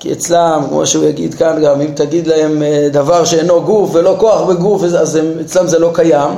כי 0.00 0.12
אצלם, 0.12 0.64
כמו 0.68 0.86
שהוא 0.86 1.04
יגיד 1.04 1.34
כאן 1.34 1.62
גם, 1.62 1.80
אם 1.80 1.90
תגיד 1.94 2.26
להם 2.26 2.62
אה, 2.62 2.88
דבר 2.92 3.24
שאינו 3.24 3.62
גוף 3.62 3.90
ולא 3.92 4.16
כוח 4.18 4.40
בגוף, 4.40 4.82
אז 4.82 5.18
אצלם 5.40 5.66
זה 5.66 5.78
לא 5.78 5.90
קיים. 5.94 6.30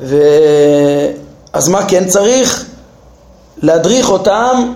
ו... 0.00 0.16
אז 1.52 1.68
מה 1.68 1.86
כן 1.88 2.04
צריך? 2.04 2.64
להדריך 3.62 4.10
אותם 4.10 4.72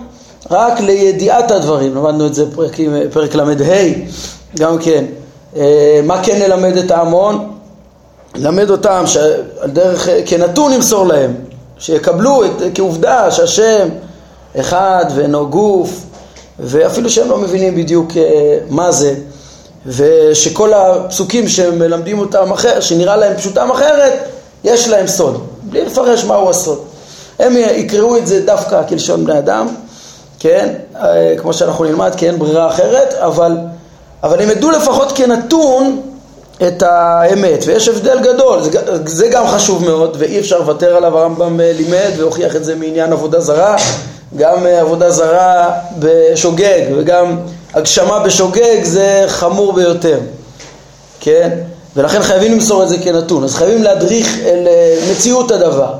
רק 0.51 0.79
לידיעת 0.79 1.51
הדברים, 1.51 1.95
למדנו 1.95 2.27
את 2.27 2.35
זה 2.35 2.55
פרק, 2.55 2.77
פרק 3.11 3.35
ל"ה, 3.35 3.43
גם 4.59 4.77
כן. 4.79 5.05
אה, 5.55 5.99
מה 6.03 6.23
כן 6.23 6.39
נלמד 6.39 6.77
את 6.77 6.91
ההמון? 6.91 7.53
ללמד 8.35 8.69
אותם 8.69 9.03
שעל 9.05 9.41
דרך, 9.65 10.09
כנתון 10.25 10.73
נמסור 10.73 11.07
להם, 11.07 11.33
שיקבלו 11.77 12.45
את, 12.45 12.49
כעובדה 12.75 13.31
שהשם 13.31 13.89
אחד 14.59 15.05
ואינו 15.15 15.49
גוף, 15.49 16.05
ואפילו 16.59 17.09
שהם 17.09 17.29
לא 17.29 17.37
מבינים 17.37 17.75
בדיוק 17.75 18.17
אה, 18.17 18.57
מה 18.69 18.91
זה, 18.91 19.13
ושכל 19.85 20.73
הפסוקים 20.73 21.47
שמלמדים 21.47 22.19
אותם 22.19 22.51
אחר, 22.51 22.79
שנראה 22.79 23.15
להם 23.15 23.37
פשוטם 23.37 23.71
אחרת, 23.71 24.13
יש 24.63 24.87
להם 24.87 25.07
סוד, 25.07 25.47
בלי 25.63 25.85
לפרש 25.85 26.23
מהו 26.23 26.49
הסוד. 26.49 26.79
הם 27.39 27.57
יקראו 27.57 28.17
את 28.17 28.27
זה 28.27 28.41
דווקא 28.45 28.81
כלשון 28.89 29.25
בני 29.25 29.39
אדם, 29.39 29.67
כן, 30.39 30.73
אה, 30.95 31.33
כמו 31.37 31.53
שאנחנו 31.53 31.83
נלמד, 31.83 32.15
כי 32.17 32.27
אין 32.27 32.39
ברירה 32.39 32.67
אחרת, 32.67 33.13
אבל, 33.13 33.57
אבל 34.23 34.41
הם 34.41 34.49
ידעו 34.49 34.71
לפחות 34.71 35.11
כנתון 35.15 36.01
את 36.67 36.83
האמת, 36.83 37.63
ויש 37.65 37.87
הבדל 37.87 38.19
גדול, 38.19 38.63
זה, 38.63 38.69
זה 39.05 39.27
גם 39.27 39.47
חשוב 39.47 39.85
מאוד, 39.85 40.15
ואי 40.19 40.39
אפשר 40.39 40.59
לוותר 40.59 40.95
עליו, 40.95 41.17
הרמב"ם 41.17 41.61
אה, 41.61 41.71
לימד 41.75 42.11
והוכיח 42.17 42.55
את 42.55 42.63
זה 42.63 42.75
מעניין 42.75 43.13
עבודה 43.13 43.39
זרה, 43.39 43.75
גם 44.37 44.65
אה, 44.65 44.81
עבודה 44.81 45.11
זרה 45.11 45.71
בשוגג 45.99 46.81
וגם 46.97 47.37
הגשמה 47.73 48.19
בשוגג 48.19 48.83
זה 48.83 49.23
חמור 49.27 49.73
ביותר, 49.73 50.19
כן? 51.19 51.49
ולכן 51.95 52.21
חייבים 52.21 52.51
למסור 52.51 52.83
את 52.83 52.89
זה 52.89 52.97
כנתון, 52.97 53.43
אז 53.43 53.55
חייבים 53.55 53.83
להדריך 53.83 54.37
אל 54.45 54.67
אה, 54.67 55.11
מציאות 55.11 55.51
הדבר, 55.51 55.93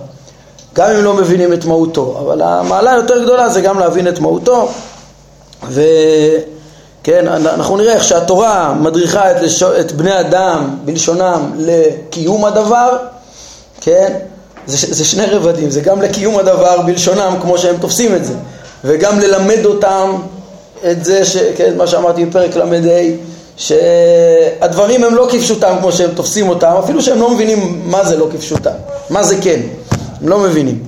גם 0.76 0.90
אם 0.90 1.04
לא 1.04 1.14
מבינים 1.14 1.54
את 1.54 1.66
מהותו, 1.66 2.18
אבל 2.20 2.42
המעלה 2.42 2.92
היותר 2.92 3.24
גדולה 3.24 3.50
זה 3.50 3.62
גם 3.62 3.80
להבין 3.80 4.08
את 4.08 4.20
מהותו, 4.20 4.70
וכן, 5.70 7.28
אנחנו 7.28 7.78
נראה 7.78 7.94
איך 7.94 8.04
שהתורה 8.04 8.74
מדריכה 8.80 9.32
את, 9.32 9.42
לש... 9.42 9.64
את 9.64 9.92
בני 9.92 10.20
אדם 10.20 10.76
בלשונם 10.86 11.52
לקיום 11.58 12.46
הדבר, 12.46 12.98
כן, 13.82 14.14
זה, 14.66 14.94
זה 14.94 15.06
שני 15.06 15.26
רבדים, 15.26 15.70
זה 15.70 15.82
גם 15.82 16.02
לקיום 16.02 16.38
הדבר 16.38 16.82
בלשונם 16.82 17.36
כמו 17.42 17.58
שהם 17.58 17.78
תופסים 17.78 18.16
את 18.16 18.26
זה, 18.26 18.34
וגם 18.84 19.20
ללמד 19.20 19.66
אותם 19.66 20.16
את 20.92 21.06
זה, 21.06 21.26
ש... 21.26 21.38
כן, 21.38 21.78
מה 21.78 21.88
שאמרתי 21.88 22.26
בפרק 22.26 22.56
ל"ה 22.56 22.66
שהדברים 23.58 25.04
הם 25.04 25.16
לא 25.16 25.28
כפשוטם 25.32 25.76
כמו 25.80 25.92
שהם 25.92 26.12
תופסים 26.16 26.50
אותם, 26.50 26.76
אפילו 26.84 27.02
שהם 27.02 27.20
לא 27.20 27.30
מבינים 27.30 27.82
מה 27.86 28.06
זה 28.06 28.18
לא 28.18 28.28
כפשוטם, 28.34 28.72
מה 29.10 29.24
זה 29.24 29.42
כן, 29.42 29.60
הם 30.22 30.30
לא 30.30 30.40
מבינים. 30.40 30.84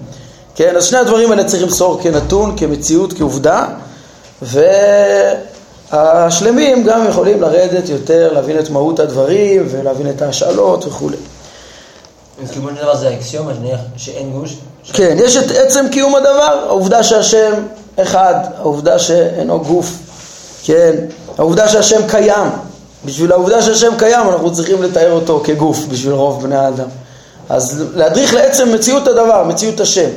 כן, 0.56 0.76
אז 0.76 0.86
שני 0.86 0.98
הדברים 0.98 1.32
האלה 1.32 1.44
צריכים 1.44 1.68
למסור 1.68 2.00
כנתון, 2.02 2.58
כמציאות, 2.58 3.14
כעובדה, 3.14 3.66
והשלמים 5.92 6.84
גם 6.84 7.06
יכולים 7.10 7.42
לרדת 7.42 7.90
יותר, 7.90 8.34
להבין 8.34 8.60
את 8.60 8.70
מהות 8.70 9.00
הדברים 9.00 9.68
ולהבין 9.72 10.10
את 10.10 10.22
ההשאלות 10.22 10.86
וכולי. 10.86 11.18
קיום 12.54 12.68
הדבר 12.68 12.96
זה 12.96 13.08
האקסיומה, 13.10 13.52
נניח 13.54 13.80
שאין 13.98 14.32
גוש? 14.32 14.56
כן, 14.94 15.18
יש 15.20 15.38
את 15.38 15.52
עצם 15.52 15.86
קיום 15.92 16.16
הדבר, 16.16 16.66
העובדה 16.68 17.04
שהשם 17.04 17.54
אחד, 17.96 18.36
העובדה 18.58 19.00
שאינו 19.00 19.60
גוף, 19.60 19.92
כן, 20.64 20.96
העובדה 21.38 21.68
שהשם 21.68 22.02
קיים, 22.08 22.48
בשביל 23.06 23.32
העובדה 23.32 23.62
שהשם 23.62 23.94
קיים 23.98 24.30
אנחנו 24.30 24.54
צריכים 24.54 24.84
לתאר 24.84 25.12
אותו 25.12 25.42
כגוף 25.44 25.86
בשביל 25.90 26.14
רוב 26.14 26.44
בני 26.44 26.56
האדם. 26.56 26.88
אז 27.50 27.84
להדריך 27.94 28.34
לעצם 28.34 28.74
מציאות 28.74 29.08
הדבר, 29.08 29.44
מציאות 29.44 29.80
השם. 29.80 30.10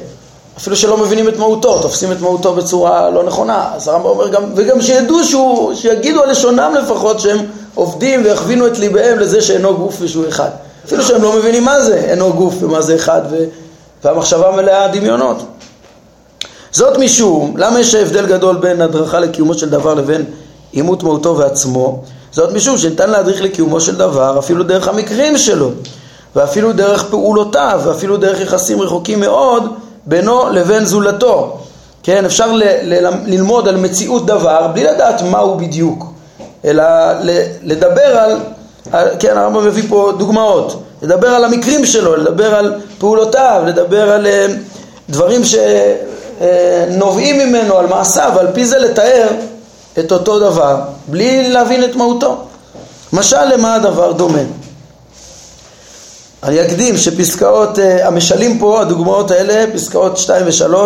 אפילו 0.58 0.76
שלא 0.76 0.96
מבינים 0.96 1.28
את 1.28 1.36
מהותו, 1.38 1.82
תופסים 1.82 2.12
את 2.12 2.20
מהותו 2.20 2.54
בצורה 2.54 3.10
לא 3.10 3.24
נכונה. 3.24 3.70
אז 3.74 3.88
הרמב"ם 3.88 4.06
אומר 4.06 4.28
גם, 4.28 4.42
וגם 4.54 4.82
שידעו 4.82 5.24
שהוא, 5.24 5.74
שיגידו 5.74 6.22
על 6.22 6.30
לשונם 6.30 6.74
לפחות 6.78 7.20
שהם 7.20 7.38
עובדים 7.74 8.24
ויכווינו 8.24 8.66
את 8.66 8.78
ליבם 8.78 9.18
לזה 9.18 9.42
שאינו 9.42 9.76
גוף 9.76 9.96
ושהוא 10.00 10.28
אחד. 10.28 10.50
אפילו 10.86 11.02
שהם 11.02 11.22
לא 11.22 11.36
מבינים 11.36 11.64
מה 11.64 11.82
זה 11.82 11.96
אינו 11.96 12.32
גוף 12.32 12.54
ומה 12.60 12.82
זה 12.82 12.94
אחד 12.94 13.22
ו... 13.30 13.44
והמחשבה 14.04 14.50
מלאה 14.50 14.88
דמיונות. 14.88 15.42
זאת 16.72 16.98
משום, 16.98 17.54
למה 17.56 17.80
יש 17.80 17.94
הבדל 17.94 18.26
גדול 18.26 18.56
בין 18.56 18.82
הדרכה 18.82 19.20
לקיומו 19.20 19.54
של 19.54 19.70
דבר 19.70 19.94
לבין 19.94 20.24
אימות 20.74 21.02
מהותו 21.02 21.36
ועצמו, 21.36 22.02
זאת 22.32 22.52
משום 22.52 22.78
שניתן 22.78 23.10
להדריך 23.10 23.42
לקיומו 23.42 23.80
של 23.80 23.96
דבר 23.96 24.38
אפילו 24.38 24.64
דרך 24.64 24.88
המקרים 24.88 25.38
שלו 25.38 25.70
ואפילו 26.36 26.72
דרך 26.72 27.04
פעולותיו 27.10 27.80
ואפילו 27.84 28.16
דרך 28.16 28.40
יחסים 28.40 28.80
רחוקים 28.80 29.20
מאוד 29.20 29.72
בינו 30.06 30.48
לבין 30.50 30.84
זולתו. 30.84 31.58
כן, 32.02 32.24
אפשר 32.24 32.52
ל- 32.52 32.62
ל- 32.82 33.10
ללמוד 33.26 33.68
על 33.68 33.76
מציאות 33.76 34.26
דבר 34.26 34.66
בלי 34.74 34.84
לדעת 34.84 35.22
מהו 35.22 35.56
בדיוק 35.58 36.12
אלא 36.64 36.84
ל- 37.22 37.42
לדבר 37.62 38.16
על, 38.18 38.36
על 38.92 39.08
כן, 39.18 39.36
הרמב"ם 39.36 39.66
מביא 39.66 39.82
פה 39.88 40.12
דוגמאות. 40.18 40.82
לדבר 41.02 41.28
על 41.28 41.44
המקרים 41.44 41.86
שלו, 41.86 42.16
לדבר 42.16 42.54
על 42.54 42.74
פעולותיו, 42.98 43.62
לדבר 43.66 44.12
על 44.12 44.26
uh, 44.26 44.28
דברים 45.10 45.42
שנובעים 45.44 47.38
ממנו, 47.38 47.76
על 47.78 47.86
מעשיו, 47.86 48.32
ועל 48.36 48.46
פי 48.54 48.64
זה 48.64 48.78
לתאר 48.78 49.26
את 49.98 50.12
אותו 50.12 50.38
דבר, 50.38 50.80
בלי 51.08 51.48
להבין 51.48 51.84
את 51.84 51.96
מהותו. 51.96 52.36
משל 53.12 53.44
למה 53.44 53.74
הדבר 53.74 54.12
דומה? 54.12 54.42
אני 56.42 56.62
אקדים 56.62 56.96
שפסקאות, 56.96 57.78
uh, 57.78 57.80
המשלים 58.06 58.58
פה, 58.58 58.80
הדוגמאות 58.80 59.30
האלה, 59.30 59.64
פסקאות 59.74 60.18
2 60.18 60.46
ו-3, 60.46 60.76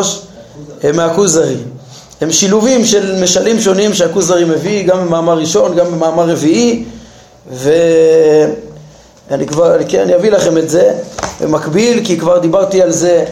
הם 0.82 0.96
מהכוזרי. 0.96 1.56
הם 2.20 2.32
שילובים 2.32 2.84
של 2.84 3.22
משלים 3.22 3.60
שונים 3.60 3.94
שהכוזרי 3.94 4.44
מביא, 4.44 4.86
גם 4.86 5.06
במאמר 5.06 5.38
ראשון, 5.38 5.76
גם 5.76 5.86
במאמר 5.86 6.28
רביעי, 6.28 6.84
ואני 7.52 9.46
כבר, 9.46 9.76
כן, 9.88 10.00
אני 10.00 10.14
אביא 10.14 10.30
לכם 10.30 10.58
את 10.58 10.70
זה 10.70 10.92
במקביל, 11.40 12.04
כי 12.04 12.18
כבר 12.18 12.38
דיברתי 12.38 12.82
על 12.82 12.92
זה 12.92 13.24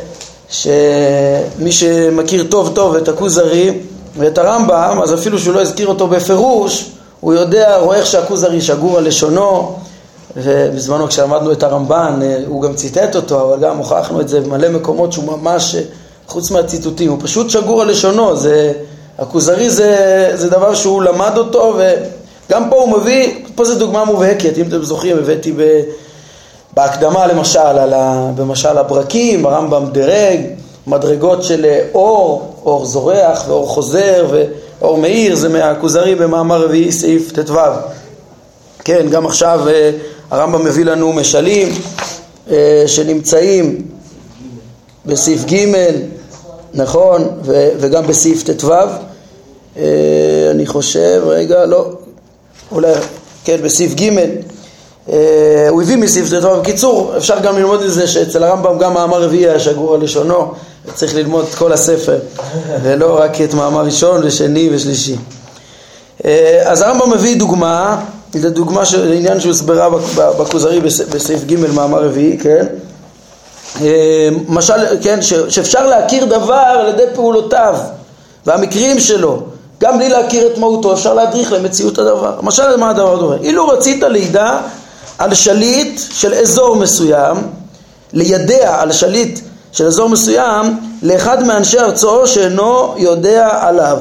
שמי 0.49 1.73
שמכיר 1.73 2.47
טוב 2.49 2.73
טוב 2.75 2.97
את 2.97 3.09
הכוזרי, 3.09 3.71
ואת 4.17 4.39
הרמב"ם, 4.39 5.01
אז 5.03 5.15
אפילו 5.15 5.39
שהוא 5.39 5.55
לא 5.55 5.61
הזכיר 5.61 5.89
אותו 5.89 6.07
בפירוש, 6.07 6.91
הוא 7.21 7.35
יודע, 7.35 7.77
רואה 7.77 7.97
איך 7.97 8.07
שהכוזרי 8.07 8.61
שגור 8.61 8.99
על 8.99 9.05
לשונו, 9.05 9.77
ובזמנו 10.37 11.09
כשלמדנו 11.09 11.53
את 11.53 11.63
הרמב"ן, 11.63 12.19
אה, 12.23 12.39
הוא 12.47 12.63
גם 12.63 12.75
ציטט 12.75 13.17
אותו, 13.17 13.41
אבל 13.41 13.63
גם 13.63 13.77
הוכחנו 13.77 14.21
את 14.21 14.29
זה 14.29 14.41
במלא 14.41 14.69
מקומות 14.69 15.13
שהוא 15.13 15.25
ממש, 15.25 15.75
אה, 15.75 15.81
חוץ 16.27 16.51
מהציטוטים, 16.51 17.11
הוא 17.11 17.19
פשוט 17.23 17.51
שגור 17.51 17.83
על 17.83 17.89
לשונו, 17.89 18.37
זה, 18.37 18.73
הכוזרי 19.19 19.71
זה, 19.71 20.31
זה 20.35 20.51
דבר 20.51 20.75
שהוא 20.75 21.03
למד 21.03 21.39
אותו, 21.39 21.77
וגם 21.79 22.71
פה 22.71 22.77
הוא 22.77 22.99
מביא, 23.01 23.35
פה 23.55 23.65
זו 23.65 23.79
דוגמה 23.79 24.05
מובהקת, 24.05 24.59
אם 24.59 24.69
אתם 24.69 24.83
זוכרים, 24.83 25.19
הבאתי 25.19 25.53
ב... 25.53 25.81
בהקדמה 26.75 27.27
למשל, 27.27 27.59
ה, 27.59 28.31
במשל 28.35 28.79
הברקים, 28.79 29.47
הרמב"ם 29.47 29.87
דירג, 29.93 30.41
מדרגות 30.87 31.43
של 31.43 31.65
אה, 31.65 31.81
אור, 31.95 32.50
אור 32.65 32.87
זורח 32.87 33.45
ואור 33.49 33.69
חוזר 33.69 34.27
ואור 34.31 34.99
מאיר, 34.99 35.37
זה 35.37 35.49
מהכוזרי 35.49 36.15
במאמר 36.15 36.65
רביעי 36.65 36.93
סעיף 36.93 37.33
ט"ו. 37.33 37.55
כן, 38.85 39.07
גם 39.11 39.27
עכשיו 39.27 39.61
אה, 39.69 39.91
הרמב"ם 40.31 40.65
מביא 40.65 40.85
לנו 40.85 41.13
משלים 41.13 41.69
אה, 42.51 42.85
שנמצאים 42.87 43.83
בסעיף 45.07 45.45
ג' 45.45 45.67
נכון, 46.75 47.29
וגם 47.81 48.07
בסעיף 48.07 48.43
ט"ו, 48.43 48.73
אה, 49.77 49.83
אני 50.51 50.67
חושב, 50.67 51.23
רגע, 51.27 51.67
לא, 51.67 51.87
אולי, 52.73 52.93
כן, 53.45 53.57
בסעיף 53.63 53.95
ג', 53.95 54.11
הוא 55.69 55.83
הביא 55.83 55.97
מסעיף 55.97 56.29
ט"ו, 56.31 56.61
בקיצור, 56.61 57.17
אפשר 57.17 57.39
גם 57.41 57.57
ללמוד 57.57 57.83
את 57.83 57.93
זה 57.93 58.07
שאצל 58.07 58.45
הרמב"ם 58.45 58.79
גם 58.79 58.95
מאמר 58.95 59.23
רביעי 59.23 59.49
היה 59.49 59.59
שגור 59.59 59.95
על 59.95 60.01
לשונו, 60.01 60.53
צריך 60.95 61.15
ללמוד 61.15 61.45
את 61.49 61.55
כל 61.55 61.73
הספר, 61.73 62.19
ולא 62.83 63.21
רק 63.21 63.41
את 63.41 63.55
מאמר 63.55 63.85
ראשון 63.85 64.21
ושני 64.25 64.71
ושלישי. 64.73 65.17
אה, 66.25 66.63
אז 66.65 66.83
הרמב"ם 66.83 67.13
מביא 67.13 67.37
דוגמה, 67.37 68.01
זו 68.35 68.51
דוגמה 68.51 68.85
של 68.85 69.13
עניין 69.13 69.41
שהוסברה 69.41 69.89
בכוזרי 70.17 70.81
בסעיף 70.81 71.45
ג' 71.45 71.57
מאמר 71.57 72.05
רביעי, 72.05 72.39
כן? 72.39 72.67
אה, 73.81 74.29
משל, 74.49 75.03
כן, 75.03 75.19
שאפשר 75.49 75.87
להכיר 75.87 76.25
דבר 76.25 76.55
על 76.55 76.89
ידי 76.89 77.03
פעולותיו 77.15 77.79
והמקרים 78.47 79.01
שלו, 79.01 79.43
גם 79.81 79.99
בלי 79.99 80.09
להכיר 80.09 80.47
את 80.47 80.59
מהותו, 80.59 80.93
אפשר 80.93 81.15
להדריך 81.15 81.53
למציאות 81.53 81.99
הדבר. 81.99 82.35
למשל, 82.43 82.77
מה 82.77 82.91
הדבר 82.91 83.17
דומה? 83.17 83.37
אילו 83.43 83.69
רצית 83.69 84.03
לידע 84.03 84.59
על 85.19 85.35
שליט 85.35 86.01
של 86.11 86.35
אזור 86.35 86.77
מסוים, 86.77 87.37
לידע 88.13 88.81
על 88.81 88.93
שליט 88.93 89.41
של 89.73 89.87
אזור 89.87 90.09
מסוים 90.09 90.81
לאחד 91.03 91.43
מאנשי 91.43 91.79
ארצו 91.79 92.27
שאינו 92.27 92.95
יודע 92.97 93.49
עליו. 93.61 93.99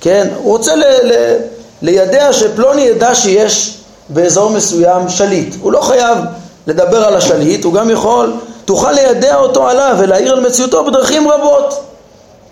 כן, 0.00 0.28
הוא 0.36 0.52
רוצה 0.52 0.74
ל, 0.74 0.84
ל, 1.02 1.36
לידע 1.82 2.32
שפלוני 2.32 2.82
ידע 2.82 3.14
שיש 3.14 3.78
באזור 4.08 4.50
מסוים 4.50 5.08
שליט. 5.08 5.54
הוא 5.60 5.72
לא 5.72 5.80
חייב 5.80 6.18
לדבר 6.66 7.04
על 7.04 7.14
השליט, 7.14 7.64
הוא 7.64 7.74
גם 7.74 7.90
יכול, 7.90 8.32
תוכל 8.64 8.92
לידע 8.92 9.36
אותו 9.36 9.68
עליו 9.68 9.96
ולהעיר 9.98 10.32
על 10.32 10.40
מציאותו 10.40 10.84
בדרכים 10.84 11.30
רבות. 11.30 11.80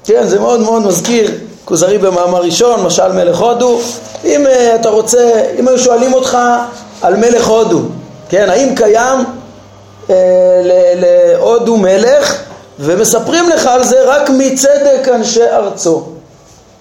כן, 0.04 0.26
זה 0.26 0.40
מאוד 0.40 0.60
מאוד 0.60 0.82
מזכיר 0.82 1.30
כוזרי 1.64 1.98
במאמר 1.98 2.42
ראשון, 2.42 2.82
משל 2.82 3.12
מלך 3.12 3.38
הודו. 3.38 3.78
אם 4.24 4.46
uh, 4.46 4.74
אתה 4.74 4.88
רוצה, 4.88 5.42
אם 5.58 5.68
היו 5.68 5.78
שואלים 5.78 6.14
אותך 6.14 6.38
על 7.02 7.16
מלך 7.16 7.46
הודו, 7.46 7.80
כן, 8.28 8.50
האם 8.50 8.74
קיים 8.74 9.24
להודו 10.96 11.76
מלך, 11.76 12.42
ומספרים 12.78 13.48
לך 13.48 13.66
על 13.66 13.84
זה 13.84 13.96
רק 14.06 14.30
מצדק 14.30 15.08
אנשי 15.14 15.42
ארצו. 15.42 16.02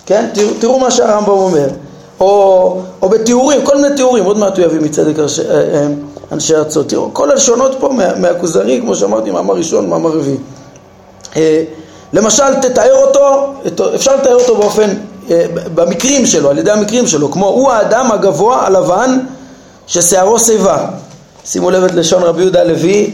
כן? 0.05 0.25
תראו, 0.33 0.49
תראו 0.59 0.79
מה 0.79 0.91
שהרמב"ם 0.91 1.29
אומר. 1.29 1.67
או, 2.19 2.81
או 3.01 3.09
בתיאורים, 3.09 3.65
כל 3.65 3.81
מיני 3.81 3.95
תיאורים, 3.95 4.25
עוד 4.25 4.37
מעט 4.37 4.57
הוא 4.57 4.65
יביא 4.65 4.79
מצדק 4.79 5.19
אנשי, 5.19 5.41
אה, 5.41 5.55
אה, 5.55 5.87
אנשי 6.31 6.55
ארצות. 6.55 6.89
תראו, 6.89 7.09
כל 7.13 7.31
הלשונות 7.31 7.75
פה 7.79 7.89
מה, 7.89 8.15
מהכוזרי, 8.15 8.79
כמו 8.81 8.95
שאמרתי, 8.95 9.31
מאמר 9.31 9.53
ראשון, 9.53 9.89
מאמר 9.89 10.09
רביעי. 10.09 10.37
אה, 11.35 11.63
למשל, 12.13 12.55
תתאר 12.61 12.95
אותו, 12.95 13.53
אפשר 13.95 14.15
לתאר 14.15 14.35
אותו 14.35 14.55
באופן, 14.55 14.89
במקרים 15.75 16.25
שלו, 16.25 16.49
על 16.49 16.57
ידי 16.57 16.71
המקרים 16.71 17.07
שלו, 17.07 17.31
כמו 17.31 17.47
הוא 17.47 17.71
האדם 17.71 18.11
הגבוה 18.11 18.65
הלבן 18.65 19.19
ששערו 19.87 20.39
שיבה. 20.39 20.85
שימו 21.45 21.71
לב 21.71 21.83
את 21.83 21.91
לשון 21.91 22.23
רבי 22.23 22.41
יהודה 22.41 22.61
הלוי 22.61 23.11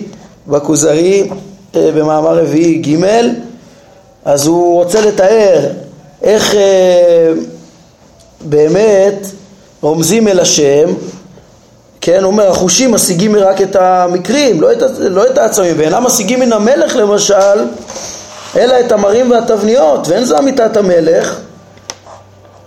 בכוזרי 0.48 1.30
במאמר 1.74 2.40
רביעי 2.40 2.78
ג', 2.78 3.06
אז 4.26 4.48
הוא 4.48 4.74
רוצה 4.74 5.02
לתאר 5.02 5.66
איך 6.22 6.56
אה, 6.56 7.32
באמת 8.42 9.26
רומזים 9.82 10.28
אל 10.28 10.40
השם, 10.40 10.94
כן, 12.02 12.24
הוא 12.24 12.32
אומר, 12.32 12.50
החושים 12.50 12.92
משיגים 12.92 13.36
רק 13.36 13.62
את 13.62 13.76
המקרים, 13.76 14.62
לא 14.62 14.72
את, 14.72 14.78
לא 15.00 15.28
את 15.28 15.38
העצמים, 15.38 15.76
ואינם 15.78 16.04
משיגים 16.04 16.40
מן 16.40 16.54
המלך 16.54 16.96
למשל, 16.96 17.66
אלא 18.56 18.80
את 18.80 18.92
המרים 18.92 19.32
והתבניות, 19.32 20.08
ואין 20.08 20.26
זו 20.26 20.38
אמיתת 20.38 20.78
המלך, 20.78 21.40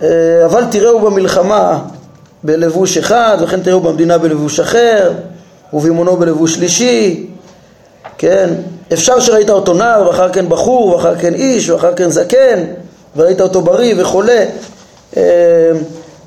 אה, 0.02 0.09
אבל 0.45 0.64
תראו 0.71 1.00
במלחמה 1.00 1.78
בלבוש 2.45 2.99
אחד, 2.99 3.37
וכן 3.40 3.62
תראו 3.62 3.81
במדינה 3.81 4.19
בלבוש 4.19 4.61
אחר, 4.61 5.12
ובימונו 5.72 6.16
בלבוש 6.16 6.54
שלישי, 6.54 7.26
כן, 8.18 8.50
אפשר 8.92 9.20
שראית 9.20 9.50
אותו 9.50 9.74
נער, 9.74 10.06
ואחר 10.06 10.32
כן 10.32 10.48
בחור, 10.48 10.88
ואחר 10.88 11.18
כן 11.18 11.35
איש, 11.35 11.70
ואחר 11.70 11.94
כן 11.94 12.11
זקן, 12.11 12.64
וראית 13.16 13.40
אותו 13.40 13.61
בריא 13.62 13.94
וחולה 13.98 14.44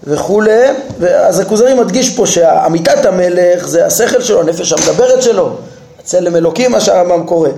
וכולי, 0.04 0.68
אז 1.10 1.40
הכוזרי 1.40 1.74
מדגיש 1.74 2.16
פה 2.16 2.28
שאמיתת 2.28 3.06
המלך 3.06 3.68
זה 3.68 3.86
השכל 3.86 4.22
שלו, 4.22 4.42
הנפש 4.42 4.74
המדברת 4.74 5.22
שלו, 5.22 5.50
צלם 6.04 6.36
אלוקים 6.36 6.72
מה 6.72 6.80
שהרמב"ם 6.80 7.26
קורא, 7.26 7.50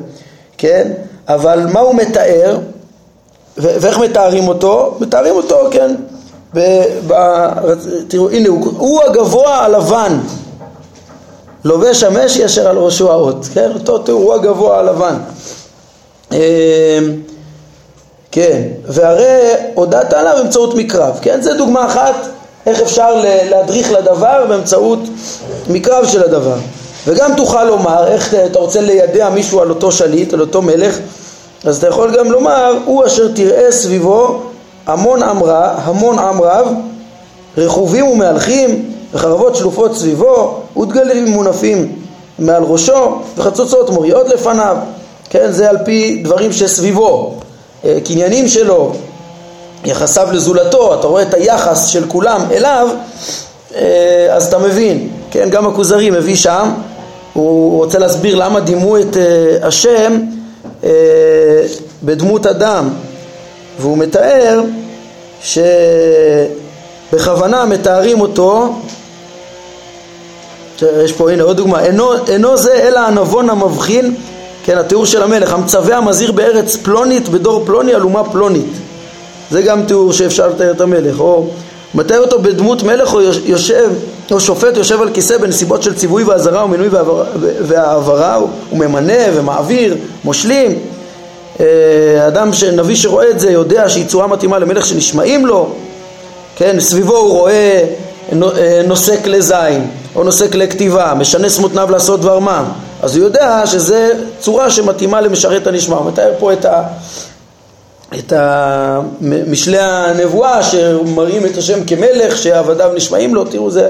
כן? 0.57 0.91
אבל 1.27 1.67
מה 1.71 1.79
הוא 1.79 1.95
מתאר 1.95 2.57
ואיך 3.57 3.97
מתארים 3.97 4.47
אותו? 4.47 4.97
מתארים 4.99 5.35
אותו, 5.35 5.59
כן, 5.71 5.95
ב, 6.53 6.83
ב, 7.07 7.13
תראו, 8.07 8.29
הנה 8.29 8.49
הוא, 8.49 8.73
הוא 8.77 9.03
הגבוה 9.03 9.65
הלבן 9.65 10.19
לובש 11.67 12.03
המשי 12.03 12.45
אשר 12.45 12.67
על 12.67 12.77
ראשו 12.77 13.11
האות, 13.11 13.45
כן? 13.53 13.71
אותו 13.73 13.97
תיאור, 13.97 14.23
הוא 14.23 14.33
הגבוה 14.33 14.79
הלבן 14.79 15.15
אה, 16.31 16.99
כן, 18.31 18.61
והרי 18.85 19.51
הודעת 19.73 20.13
עליו 20.13 20.37
באמצעות 20.37 20.75
מקרב, 20.75 21.19
כן? 21.21 21.41
זה 21.41 21.53
דוגמה 21.53 21.85
אחת 21.85 22.15
איך 22.65 22.81
אפשר 22.81 23.23
להדריך 23.49 23.91
לדבר 23.91 24.45
באמצעות 24.49 24.99
מקרב 25.69 26.07
של 26.07 26.23
הדבר. 26.23 26.55
וגם 27.07 27.31
תוכל 27.37 27.63
לומר, 27.63 28.07
איך 28.07 28.33
אתה 28.33 28.59
רוצה 28.59 28.81
לידע 28.81 29.29
מישהו 29.29 29.61
על 29.61 29.69
אותו 29.69 29.91
שליט, 29.91 30.33
על 30.33 30.41
אותו 30.41 30.61
מלך, 30.61 30.97
אז 31.65 31.77
אתה 31.77 31.87
יכול 31.87 32.17
גם 32.17 32.31
לומר, 32.31 32.77
הוא 32.85 33.05
אשר 33.05 33.31
תראה 33.35 33.71
סביבו 33.71 34.41
המון 34.87 35.23
עם 36.19 36.41
רב, 36.41 36.67
רכובים 37.57 38.07
ומהלכים, 38.07 38.96
וחרבות 39.17 39.55
שלופות 39.55 39.95
סביבו, 39.95 40.59
ודגלים 40.81 41.25
מונפים 41.27 41.95
מעל 42.39 42.63
ראשו, 42.63 43.21
וחצוצות 43.37 43.89
מוריעות 43.89 44.27
לפניו, 44.29 44.77
כן, 45.29 45.51
זה 45.51 45.69
על 45.69 45.77
פי 45.85 46.21
דברים 46.23 46.53
שסביבו. 46.53 47.33
אה, 47.85 47.97
קניינים 48.05 48.47
שלו, 48.47 48.93
יחסיו 49.85 50.27
לזולתו, 50.31 50.99
אתה 50.99 51.07
רואה 51.07 51.21
את 51.21 51.33
היחס 51.33 51.87
של 51.87 52.07
כולם 52.07 52.41
אליו, 52.51 52.89
אה, 53.75 54.27
אז 54.31 54.47
אתה 54.47 54.57
מבין, 54.57 55.09
כן, 55.31 55.49
גם 55.49 55.67
הכוזרי 55.67 56.09
מביא 56.09 56.35
שם, 56.35 56.69
הוא 57.33 57.77
רוצה 57.77 57.99
להסביר 57.99 58.35
למה 58.35 58.59
דימו 58.59 58.97
את 58.97 59.17
אה, 59.17 59.67
השם 59.67 60.19
בדמות 62.03 62.45
אדם, 62.45 62.89
והוא 63.79 63.97
מתאר 63.97 64.61
שבכוונה 67.11 67.65
מתארים 67.65 68.21
אותו 68.21 68.73
יש 71.03 71.11
פה 71.11 71.31
הנה 71.31 71.43
עוד 71.43 71.57
דוגמה, 71.57 71.83
אינו, 71.83 72.11
אינו 72.27 72.57
זה 72.57 72.73
אלא 72.73 72.99
הנבון 72.99 73.49
המבחין 73.49 74.15
כן, 74.67 74.77
התיאור 74.77 75.05
של 75.05 75.23
המלך, 75.23 75.53
המצווה 75.53 75.97
המזהיר 75.97 76.31
בארץ 76.31 76.75
פלונית 76.75 77.29
בדור 77.29 77.63
פלוני 77.65 77.93
על 77.93 78.01
אומה 78.01 78.23
פלונית. 78.23 78.73
זה 79.51 79.61
גם 79.61 79.85
תיאור 79.85 80.13
שאפשר 80.13 80.47
לתאר 80.47 80.71
את 80.71 80.81
המלך. 80.81 81.19
או 81.19 81.47
מתאר 81.95 82.19
אותו 82.19 82.39
בדמות 82.39 82.83
מלך 82.83 83.13
או 83.13 83.21
יושב, 83.45 83.89
או 84.31 84.39
שופט 84.39 84.77
יושב 84.77 85.01
על 85.01 85.09
כיסא 85.13 85.37
בנסיבות 85.37 85.83
של 85.83 85.93
ציווי 85.95 86.23
ואזהרה 86.23 86.65
ומינוי 86.65 86.89
והעברה, 87.61 88.35
הוא 88.69 88.79
ממנה 88.79 89.13
ומעביר, 89.33 89.97
מושלים. 90.23 90.79
אה, 91.59 92.27
אדם, 92.27 92.51
נביא 92.73 92.95
שרואה 92.95 93.29
את 93.29 93.39
זה 93.39 93.51
יודע 93.51 93.89
שהיא 93.89 94.07
צורה 94.07 94.27
מתאימה 94.27 94.59
למלך 94.59 94.85
שנשמעים 94.85 95.45
לו, 95.45 95.69
כן, 96.55 96.79
סביבו 96.79 97.17
הוא 97.17 97.31
רואה 97.31 97.83
אה, 98.31 98.81
נושא 98.87 99.15
כלי 99.23 99.41
זין 99.41 99.87
או 100.17 100.23
נושא 100.23 100.47
כלי 100.51 100.67
כתיבה, 100.67 101.13
משנה 101.17 101.49
שמותניו 101.49 101.91
לעשות 101.91 102.21
דבר 102.21 102.39
מה. 102.39 102.63
אז 103.01 103.15
הוא 103.15 103.25
יודע 103.25 103.61
שזה 103.65 104.11
צורה 104.39 104.69
שמתאימה 104.69 105.21
למשרת 105.21 105.67
הנשמע. 105.67 105.95
הוא 105.95 106.05
מתאר 106.07 106.33
פה 106.39 106.53
את, 106.53 106.65
ה, 106.65 106.83
את 108.19 108.33
ה, 108.33 108.99
משלי 109.21 109.79
הנבואה 109.79 110.63
שמראים 110.63 111.45
את 111.45 111.57
השם 111.57 111.83
כמלך, 111.83 112.37
שעבדיו 112.37 112.91
נשמעים 112.95 113.35
לו, 113.35 113.45
תראו 113.45 113.71
זה 113.71 113.87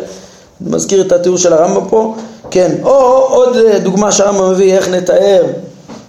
מזכיר 0.62 1.02
את 1.02 1.12
התיאור 1.12 1.38
של 1.38 1.54
הרמב"ם 1.54 1.90
פה, 1.90 2.16
כן, 2.52 2.72
או 2.84 3.28
עוד 3.30 3.58
דוגמה 3.84 4.12
שהרמב"ם 4.12 4.52
מביא 4.52 4.74
איך 4.74 4.88
נתאר, 4.88 5.44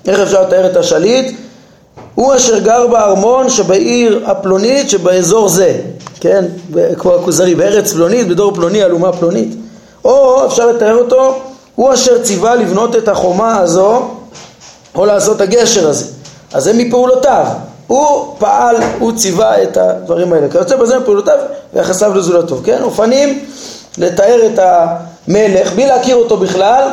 איך 0.09 0.21
אפשר 0.21 0.43
לתאר 0.43 0.67
את 0.67 0.77
השליט, 0.77 1.37
הוא 2.15 2.37
אשר 2.37 2.59
גר 2.59 2.87
בארמון 2.87 3.51
שבעיר 3.51 4.23
הפלונית 4.27 4.91
שבאזור 4.91 5.49
זה, 5.49 5.77
כן, 6.21 6.45
כמו 6.99 7.15
הכוזרי, 7.15 7.55
בארץ 7.55 7.93
פלונית, 7.93 8.29
בדור 8.29 8.55
פלוני, 8.55 8.85
אלומה 8.85 9.13
פלונית, 9.13 9.55
או 10.05 10.47
אפשר 10.47 10.67
לתאר 10.67 10.97
אותו 10.97 11.39
הוא 11.75 11.95
אשר 11.95 12.23
ציווה 12.23 12.55
לבנות 12.55 12.97
את 12.97 13.09
החומה 13.09 13.59
הזו 13.59 14.03
או 14.95 15.07
לעשות 15.07 15.41
הגשר 15.41 15.89
הזה. 15.89 16.07
אז 16.53 16.65
זה 16.65 16.73
מפעולותיו. 16.73 17.47
הוא 17.87 18.35
פעל, 18.39 18.77
הוא 18.99 19.13
ציווה 19.17 19.63
את 19.63 19.77
הדברים 19.77 20.33
האלה. 20.33 20.49
כיוצא 20.49 20.77
בזה 20.77 20.99
מפעולותיו 20.99 21.39
ויחסיו 21.75 22.15
לזולתו. 22.15 22.57
כן? 22.65 22.83
אופנים 22.83 23.45
לתאר 23.99 24.41
את 24.47 24.59
המלך 24.63 25.73
בלי 25.73 25.87
להכיר 25.87 26.17
אותו 26.17 26.37
בכלל 26.37 26.89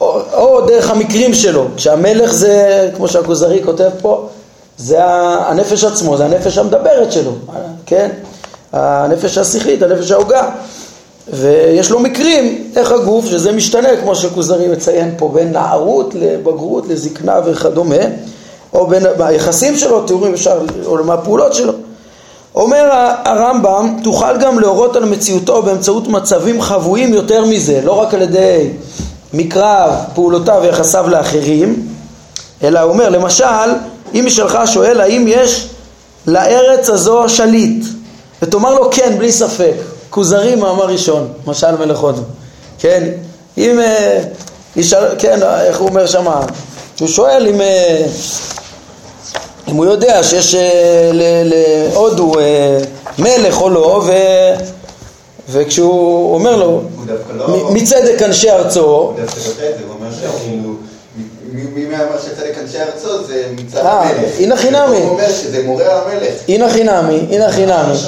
או, 0.00 0.20
או 0.32 0.60
דרך 0.60 0.90
המקרים 0.90 1.34
שלו. 1.34 1.66
כשהמלך 1.76 2.32
זה, 2.32 2.90
כמו 2.96 3.08
שהכוזרי 3.08 3.60
כותב 3.64 3.90
פה, 4.00 4.28
זה 4.78 5.04
הנפש 5.04 5.84
עצמו, 5.84 6.16
זה 6.16 6.24
הנפש 6.24 6.58
המדברת 6.58 7.12
שלו, 7.12 7.32
כן? 7.86 8.08
הנפש 8.72 9.38
השכלית, 9.38 9.82
הנפש 9.82 10.10
ההוגה. 10.10 10.50
ויש 11.32 11.90
לו 11.90 12.00
מקרים 12.00 12.70
איך 12.76 12.92
הגוף, 12.92 13.26
שזה 13.26 13.52
משתנה, 13.52 13.88
כמו 14.02 14.14
שכוזרי 14.14 14.68
מציין 14.68 15.14
פה, 15.16 15.30
בין 15.34 15.52
נערות 15.52 16.14
לבגרות, 16.14 16.88
לזקנה 16.88 17.40
וכדומה, 17.44 18.04
או 18.72 18.86
בין 18.86 19.02
היחסים 19.18 19.76
שלו, 19.76 20.02
תיאורים 20.02 20.34
אפשר, 20.34 20.60
או 20.86 21.04
מהפעולות 21.04 21.54
שלו. 21.54 21.72
אומר 22.54 22.88
הרמב"ם, 23.24 23.96
תוכל 24.04 24.36
גם 24.38 24.58
להורות 24.58 24.96
על 24.96 25.04
מציאותו 25.04 25.62
באמצעות 25.62 26.08
מצבים 26.08 26.62
חבויים 26.62 27.14
יותר 27.14 27.44
מזה, 27.44 27.80
לא 27.84 27.92
רק 27.92 28.14
על 28.14 28.22
ידי 28.22 28.68
מקרא 29.32 29.96
פעולותיו 30.14 30.60
ויחסיו 30.62 31.08
לאחרים, 31.08 31.88
אלא 32.62 32.80
הוא 32.80 32.92
אומר, 32.92 33.08
למשל, 33.08 33.44
אם 34.14 34.24
משלך 34.26 34.58
שואל 34.66 35.00
האם 35.00 35.24
יש 35.28 35.68
לארץ 36.26 36.90
הזו 36.90 37.28
שליט, 37.28 37.84
ותאמר 38.42 38.74
לו 38.74 38.90
כן, 38.90 39.14
בלי 39.18 39.32
ספק, 39.32 39.74
כוזרי 40.10 40.54
מאמר 40.54 40.86
ראשון, 40.86 41.28
משל 41.46 41.76
מלך 41.76 41.98
הודו, 41.98 42.22
כן, 42.78 43.08
אם, 43.58 43.80
אה, 43.80 44.20
ישאל, 44.76 45.04
כן, 45.18 45.40
איך 45.42 45.78
הוא 45.78 45.88
אומר 45.88 46.06
שמה, 46.06 46.40
הוא 47.00 47.08
שואל 47.08 47.46
אם, 47.48 47.60
אה, 47.60 48.06
אם 49.68 49.76
הוא 49.76 49.86
יודע 49.86 50.22
שיש 50.22 50.54
אה, 50.54 51.10
להודו 51.44 52.32
מלך 53.18 53.60
או 53.60 53.70
לא, 53.70 54.02
ו... 54.06 54.12
וכשהוא 55.50 56.34
אומר 56.34 56.56
לו, 56.56 56.82
לא- 57.36 57.70
מצדק 57.72 58.22
אנשי 58.22 58.50
ארצו, 58.50 58.80
הוא 58.80 59.12
דווקא 59.16 59.40
את 59.40 59.56
זה, 59.56 59.84
הוא 59.86 59.94
אומר 59.94 60.08
שכאילו 60.12 60.74
מי 61.52 61.86
אמר 61.86 62.18
שצדק 62.24 62.58
אנשי 62.62 62.78
ארצו 62.78 63.24
זה 63.24 63.46
מצד 63.56 63.80
המלך. 63.86 64.32
הנה 64.38 64.56
חינמי. 64.56 64.96
הוא 64.96 65.08
אומר 65.10 65.32
שזה 65.32 65.62
מורה 65.64 66.02
המלך. 66.02 66.34
הנה 66.48 66.70
חינמי, 66.70 67.26
הנה 67.30 67.52
חינמי. 67.52 67.98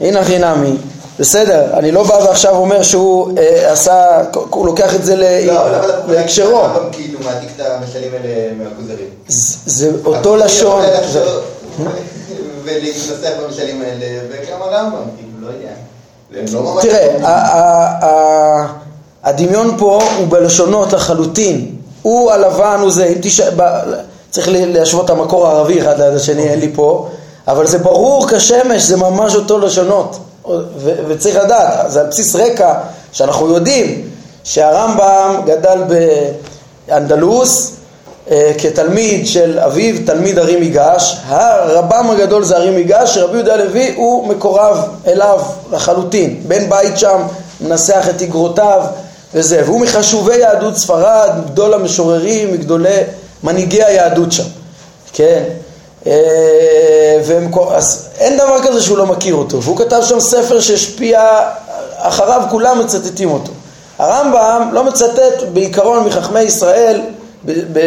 הנה 0.00 0.24
חינמי. 0.24 0.76
בסדר, 1.18 1.78
אני 1.78 1.92
לא 1.92 2.02
בא 2.02 2.14
ועכשיו 2.14 2.56
אומר 2.56 2.82
שהוא 2.82 3.38
אה, 3.38 3.72
עשה, 3.72 4.20
הוא 4.50 4.66
לוקח 4.66 4.94
את 4.94 5.04
זה 5.04 5.16
להקשרו. 6.08 6.50
לא, 6.50 6.66
אבל 6.66 6.82
כאילו 6.92 7.18
מעתיק 7.24 7.48
את 7.56 7.60
המשלים 7.60 8.12
האלה 8.12 8.52
מהכוזרים. 8.58 9.08
זה 9.66 9.90
אותו 10.04 10.36
לשון. 10.36 10.82
ולהתנסח 12.64 13.28
במשלים 13.42 13.82
האלה, 13.82 14.06
וגם 14.28 14.62
הרמב"ם, 14.62 15.02
כאילו, 15.16 15.40
לא 15.40 15.46
יודע. 15.46 15.74
לא 16.52 16.80
תראה, 16.82 18.66
הדמיון 19.24 19.76
פה 19.78 20.02
הוא 20.18 20.26
בלשונות 20.28 20.92
לחלוטין. 20.92 21.76
הוא 22.02 22.32
הלבן, 22.32 22.78
הוא 22.80 22.90
זה, 22.90 23.04
אם 23.04 23.18
תשע... 23.22 23.50
צריך 24.30 24.48
להשוות 24.50 25.04
את 25.04 25.10
המקור 25.10 25.48
הערבי 25.48 25.80
אחד 25.80 26.00
ליד 26.00 26.14
השני, 26.14 26.48
אין 26.48 26.60
לי 26.60 26.70
פה, 26.74 27.08
אבל 27.48 27.66
זה 27.66 27.78
ברור 27.78 28.28
כשמש, 28.28 28.82
זה 28.82 28.96
ממש 28.96 29.34
אותו 29.34 29.58
לשונות. 29.58 30.18
וצריך 31.08 31.36
לדעת, 31.36 31.90
זה 31.90 32.00
על 32.00 32.06
בסיס 32.06 32.36
רקע 32.36 32.74
שאנחנו 33.12 33.54
יודעים 33.54 34.10
שהרמב"ם 34.44 35.40
גדל 35.46 35.82
באנדלוס 36.88 37.72
אה, 38.30 38.52
כתלמיד 38.58 39.26
של 39.26 39.58
אביו, 39.58 40.06
תלמיד 40.06 40.38
הרי 40.38 40.56
מיגש, 40.56 41.16
הרבם 41.26 42.10
הגדול 42.10 42.44
זה 42.44 42.56
הרי 42.56 42.70
מיגש, 42.70 43.14
שרבי 43.14 43.36
יהודה 43.36 43.54
הלוי 43.54 43.94
הוא 43.96 44.28
מקורב 44.28 44.78
אליו 45.06 45.40
לחלוטין, 45.72 46.42
בן 46.48 46.70
בית 46.70 46.98
שם, 46.98 47.22
מנסח 47.60 48.06
את 48.10 48.20
איגרותיו 48.20 48.84
וזה, 49.34 49.62
והוא 49.64 49.80
מחשובי 49.80 50.36
יהדות 50.36 50.76
ספרד, 50.76 51.30
גדול 51.46 51.74
המשוררים, 51.74 52.52
מגדולי 52.52 53.00
מנהיגי 53.42 53.82
היהדות 53.82 54.32
שם, 54.32 54.44
כן? 55.12 55.42
אה, 56.06 57.20
והם, 57.24 57.50
אז 57.74 58.08
אין 58.18 58.38
דבר 58.38 58.62
כזה 58.62 58.82
שהוא 58.82 58.98
לא 58.98 59.06
מכיר 59.06 59.34
אותו, 59.34 59.62
והוא 59.62 59.76
כתב 59.76 60.00
שם 60.02 60.20
ספר 60.20 60.60
שהשפיע, 60.60 61.20
אחריו 61.96 62.42
כולם 62.50 62.78
מצטטים 62.78 63.30
אותו. 63.30 63.52
הרמב"ם 63.98 64.68
לא 64.72 64.84
מצטט 64.84 65.42
בעיקרון 65.52 66.06
מחכמי 66.06 66.40
ישראל 66.40 67.00
ב, 67.44 67.52
ב, 67.72 67.80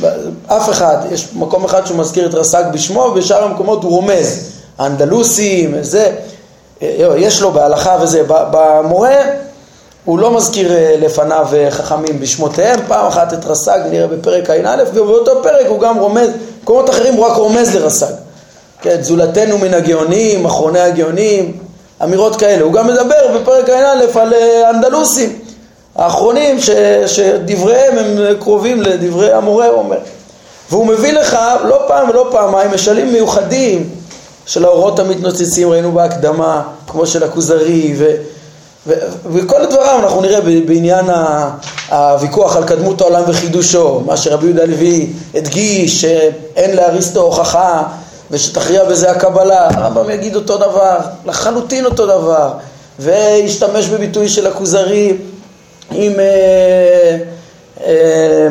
ב, 0.00 0.06
אף 0.46 0.70
אחד, 0.70 0.96
יש 1.10 1.28
מקום 1.34 1.64
אחד 1.64 1.86
שהוא 1.86 1.98
מזכיר 1.98 2.26
את 2.28 2.34
רס"ג 2.34 2.64
בשמו, 2.72 3.00
ובשאר 3.00 3.44
המקומות 3.44 3.82
הוא 3.82 3.90
רומז, 3.90 4.50
האנדלוסים, 4.78 5.74
זה, 5.80 6.12
אה, 6.82 7.14
יש 7.16 7.40
לו 7.40 7.52
בהלכה 7.52 7.96
וזה, 8.02 8.22
במורה 8.28 9.16
הוא 10.04 10.18
לא 10.18 10.30
מזכיר 10.30 10.72
אה, 10.72 10.94
לפניו 11.00 11.46
חכמים 11.70 12.20
בשמותיהם, 12.20 12.80
פעם 12.88 13.06
אחת 13.06 13.32
את 13.32 13.44
רס"ג 13.44 13.78
נראה 13.90 14.06
בפרק 14.06 14.50
ע"א, 14.50 14.82
ובאותו 14.94 15.42
פרק 15.42 15.66
הוא 15.68 15.80
גם 15.80 15.98
רומז 15.98 16.28
במקומות 16.66 16.90
אחרים 16.90 17.14
הוא 17.14 17.26
רק 17.26 17.36
רומז 17.36 17.76
לרס"ג. 17.76 18.12
כן, 18.82 19.02
זולתנו 19.02 19.58
מן 19.58 19.74
הגאונים, 19.74 20.44
אחרוני 20.46 20.80
הגאונים, 20.80 21.52
אמירות 22.02 22.36
כאלה. 22.36 22.62
הוא 22.62 22.72
גם 22.72 22.86
מדבר 22.86 23.38
בפרק 23.38 23.70
ע"א 23.70 24.20
על 24.20 24.34
אה, 24.34 24.70
אנדלוסים, 24.70 25.38
האחרונים 25.96 26.60
ש, 26.60 26.70
שדבריהם 27.06 27.98
הם 27.98 28.36
קרובים 28.40 28.82
לדברי 28.82 29.32
המורה, 29.32 29.68
אומר. 29.68 29.96
והוא 30.70 30.86
מביא 30.86 31.12
לך 31.12 31.38
לא 31.64 31.78
פעם 31.88 32.10
ולא 32.10 32.28
פעמיים 32.30 32.70
משלים 32.74 33.12
מיוחדים 33.12 33.90
של 34.46 34.64
האורות 34.64 34.98
המתנוצצים, 34.98 35.70
ראינו 35.70 35.92
בהקדמה, 35.92 36.62
כמו 36.86 37.06
של 37.06 37.22
הכוזרי, 37.22 37.94
ו... 37.98 38.14
וכל 39.32 39.62
הדבריו 39.62 39.98
אנחנו 39.98 40.20
נראה 40.20 40.40
בעניין 40.40 41.04
הוויכוח 41.88 42.56
על 42.56 42.64
קדמות 42.64 43.00
העולם 43.00 43.22
וחידושו, 43.26 44.00
מה 44.06 44.16
שרבי 44.16 44.46
יהודה 44.46 44.64
לוי 44.64 45.06
הדגיש 45.34 46.00
שאין 46.00 46.76
לאריסטו 46.76 47.22
הוכחה 47.22 47.82
ושתכריע 48.30 48.84
בזה 48.84 49.10
הקבלה, 49.10 49.68
הרמב"ם 49.70 50.10
יגיד 50.10 50.36
אותו 50.36 50.56
דבר, 50.56 50.96
לחלוטין 51.26 51.84
אותו 51.84 52.06
דבר, 52.06 52.52
וישתמש 52.98 53.86
בביטוי 53.86 54.28
של 54.28 54.46
הכוזרי 54.46 55.16
עם, 55.92 56.12
אה, 56.20 57.16
אה, 57.86 58.48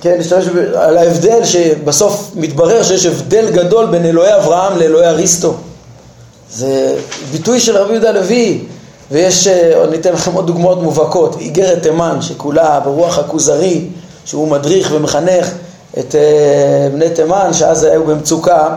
כן, 0.00 0.14
להשתמש 0.18 0.44
על 0.74 0.98
ההבדל 0.98 1.44
שבסוף 1.44 2.30
מתברר 2.34 2.82
שיש 2.82 3.06
הבדל 3.06 3.50
גדול 3.50 3.86
בין 3.86 4.04
אלוהי 4.04 4.36
אברהם 4.36 4.78
לאלוהי 4.78 5.06
אריסטו. 5.06 5.54
זה 6.50 6.96
ביטוי 7.32 7.60
של 7.60 7.76
רבי 7.76 7.92
יהודה 7.92 8.12
לוי, 8.12 8.60
ויש, 9.10 9.46
אה, 9.46 9.86
ניתן 9.90 10.12
לכם 10.12 10.32
עוד 10.32 10.46
דוגמאות 10.46 10.82
מובהקות, 10.82 11.36
איגרת 11.40 11.82
תימן 11.82 12.22
שכולה 12.22 12.80
ברוח 12.80 13.18
הכוזרי, 13.18 13.84
שהוא 14.24 14.48
מדריך 14.48 14.90
ומחנך 14.92 15.50
את 15.98 16.14
אה, 16.14 16.88
בני 16.92 17.10
תימן 17.10 17.52
שאז 17.52 17.84
היו 17.84 18.04
במצוקה, 18.04 18.76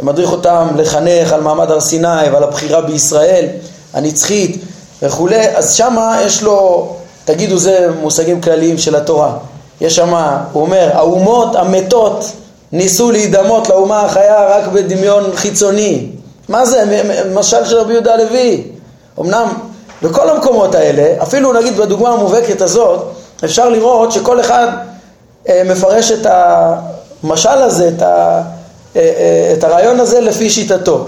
ומדריך 0.00 0.32
אותם 0.32 0.68
לחנך 0.76 1.32
על 1.32 1.40
מעמד 1.40 1.70
הר 1.70 1.80
סיני 1.80 2.30
ועל 2.32 2.42
הבחירה 2.42 2.80
בישראל 2.80 3.46
הנצחית 3.92 4.64
וכולי, 5.02 5.56
אז 5.56 5.74
שמה 5.74 6.18
יש 6.26 6.42
לו, 6.42 6.88
תגידו 7.24 7.58
זה 7.58 7.88
מושגים 8.00 8.40
כלליים 8.40 8.78
של 8.78 8.96
התורה, 8.96 9.32
יש 9.80 9.96
שמה, 9.96 10.44
הוא 10.52 10.62
אומר, 10.62 10.90
האומות 10.92 11.56
המתות 11.56 12.24
ניסו 12.72 13.10
להידמות 13.10 13.68
לאומה 13.68 14.00
החיה 14.00 14.46
רק 14.46 14.66
בדמיון 14.66 15.24
חיצוני, 15.34 16.06
מה 16.48 16.66
זה, 16.66 17.02
משל 17.34 17.64
של 17.64 17.76
רבי 17.76 17.92
יהודה 17.92 18.14
הלוי 18.14 18.62
אמנם 19.18 19.48
בכל 20.02 20.30
המקומות 20.30 20.74
האלה, 20.74 21.22
אפילו 21.22 21.52
נגיד 21.52 21.76
בדוגמה 21.76 22.08
המובהקת 22.08 22.60
הזאת, 22.60 23.02
אפשר 23.44 23.68
לראות 23.68 24.12
שכל 24.12 24.40
אחד 24.40 24.68
אה, 25.48 25.62
מפרש 25.64 26.10
את 26.10 26.26
המשל 27.22 27.48
הזה, 27.48 27.88
את, 27.88 28.02
ה, 28.02 28.42
אה, 28.96 29.00
אה, 29.00 29.54
את 29.58 29.64
הרעיון 29.64 30.00
הזה 30.00 30.20
לפי 30.20 30.50
שיטתו. 30.50 31.06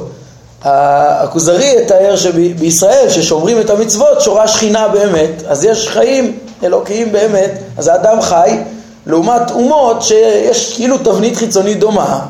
הכוזרי 0.64 1.74
יתאר 1.82 2.16
שבישראל, 2.16 3.08
ששומרים 3.08 3.60
את 3.60 3.70
המצוות, 3.70 4.20
שורה 4.20 4.48
שכינה 4.48 4.88
באמת, 4.88 5.42
אז 5.48 5.64
יש 5.64 5.88
חיים 5.88 6.38
אלוקיים 6.64 7.12
באמת, 7.12 7.50
אז 7.78 7.88
האדם 7.88 8.20
חי, 8.20 8.58
לעומת 9.06 9.50
אומות 9.50 10.02
שיש 10.02 10.74
כאילו 10.74 10.98
תבנית 10.98 11.36
חיצונית 11.36 11.78
דומה, 11.78 12.20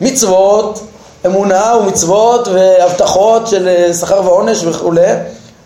מצוות, 0.00 0.80
אמונה 1.26 1.76
ומצוות 1.76 2.48
והבטחות 2.48 3.46
של 3.46 3.68
אה, 3.68 3.94
שכר 3.94 4.20
ועונש 4.24 4.64
וכולי, 4.64 5.06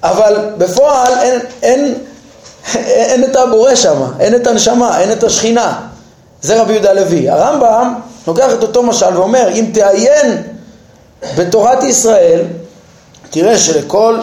אבל 0.02 0.36
בפועל 0.58 1.12
אין, 1.20 1.40
אין, 1.62 1.94
אין 3.10 3.24
את 3.24 3.36
הבורא 3.36 3.74
שם, 3.74 4.02
אין 4.20 4.34
את 4.34 4.46
הנשמה, 4.46 5.00
אין 5.00 5.12
את 5.12 5.24
השכינה. 5.24 5.80
זה 6.42 6.62
רבי 6.62 6.72
יהודה 6.72 6.92
לוי. 6.92 7.30
הרמב"ם 7.30 7.94
לוקח 8.26 8.52
את 8.52 8.62
אותו 8.62 8.82
משל 8.82 9.16
ואומר, 9.16 9.48
אם 9.54 9.70
תעיין 9.74 10.42
בתורת 11.36 11.82
ישראל, 11.82 12.40
תראה 13.30 13.58
שלכל 13.58 14.20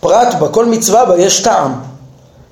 פרט 0.00 0.34
בה, 0.34 0.48
כל 0.48 0.66
מצווה 0.66 1.04
בה, 1.04 1.16
יש 1.18 1.40
טעם. 1.40 1.74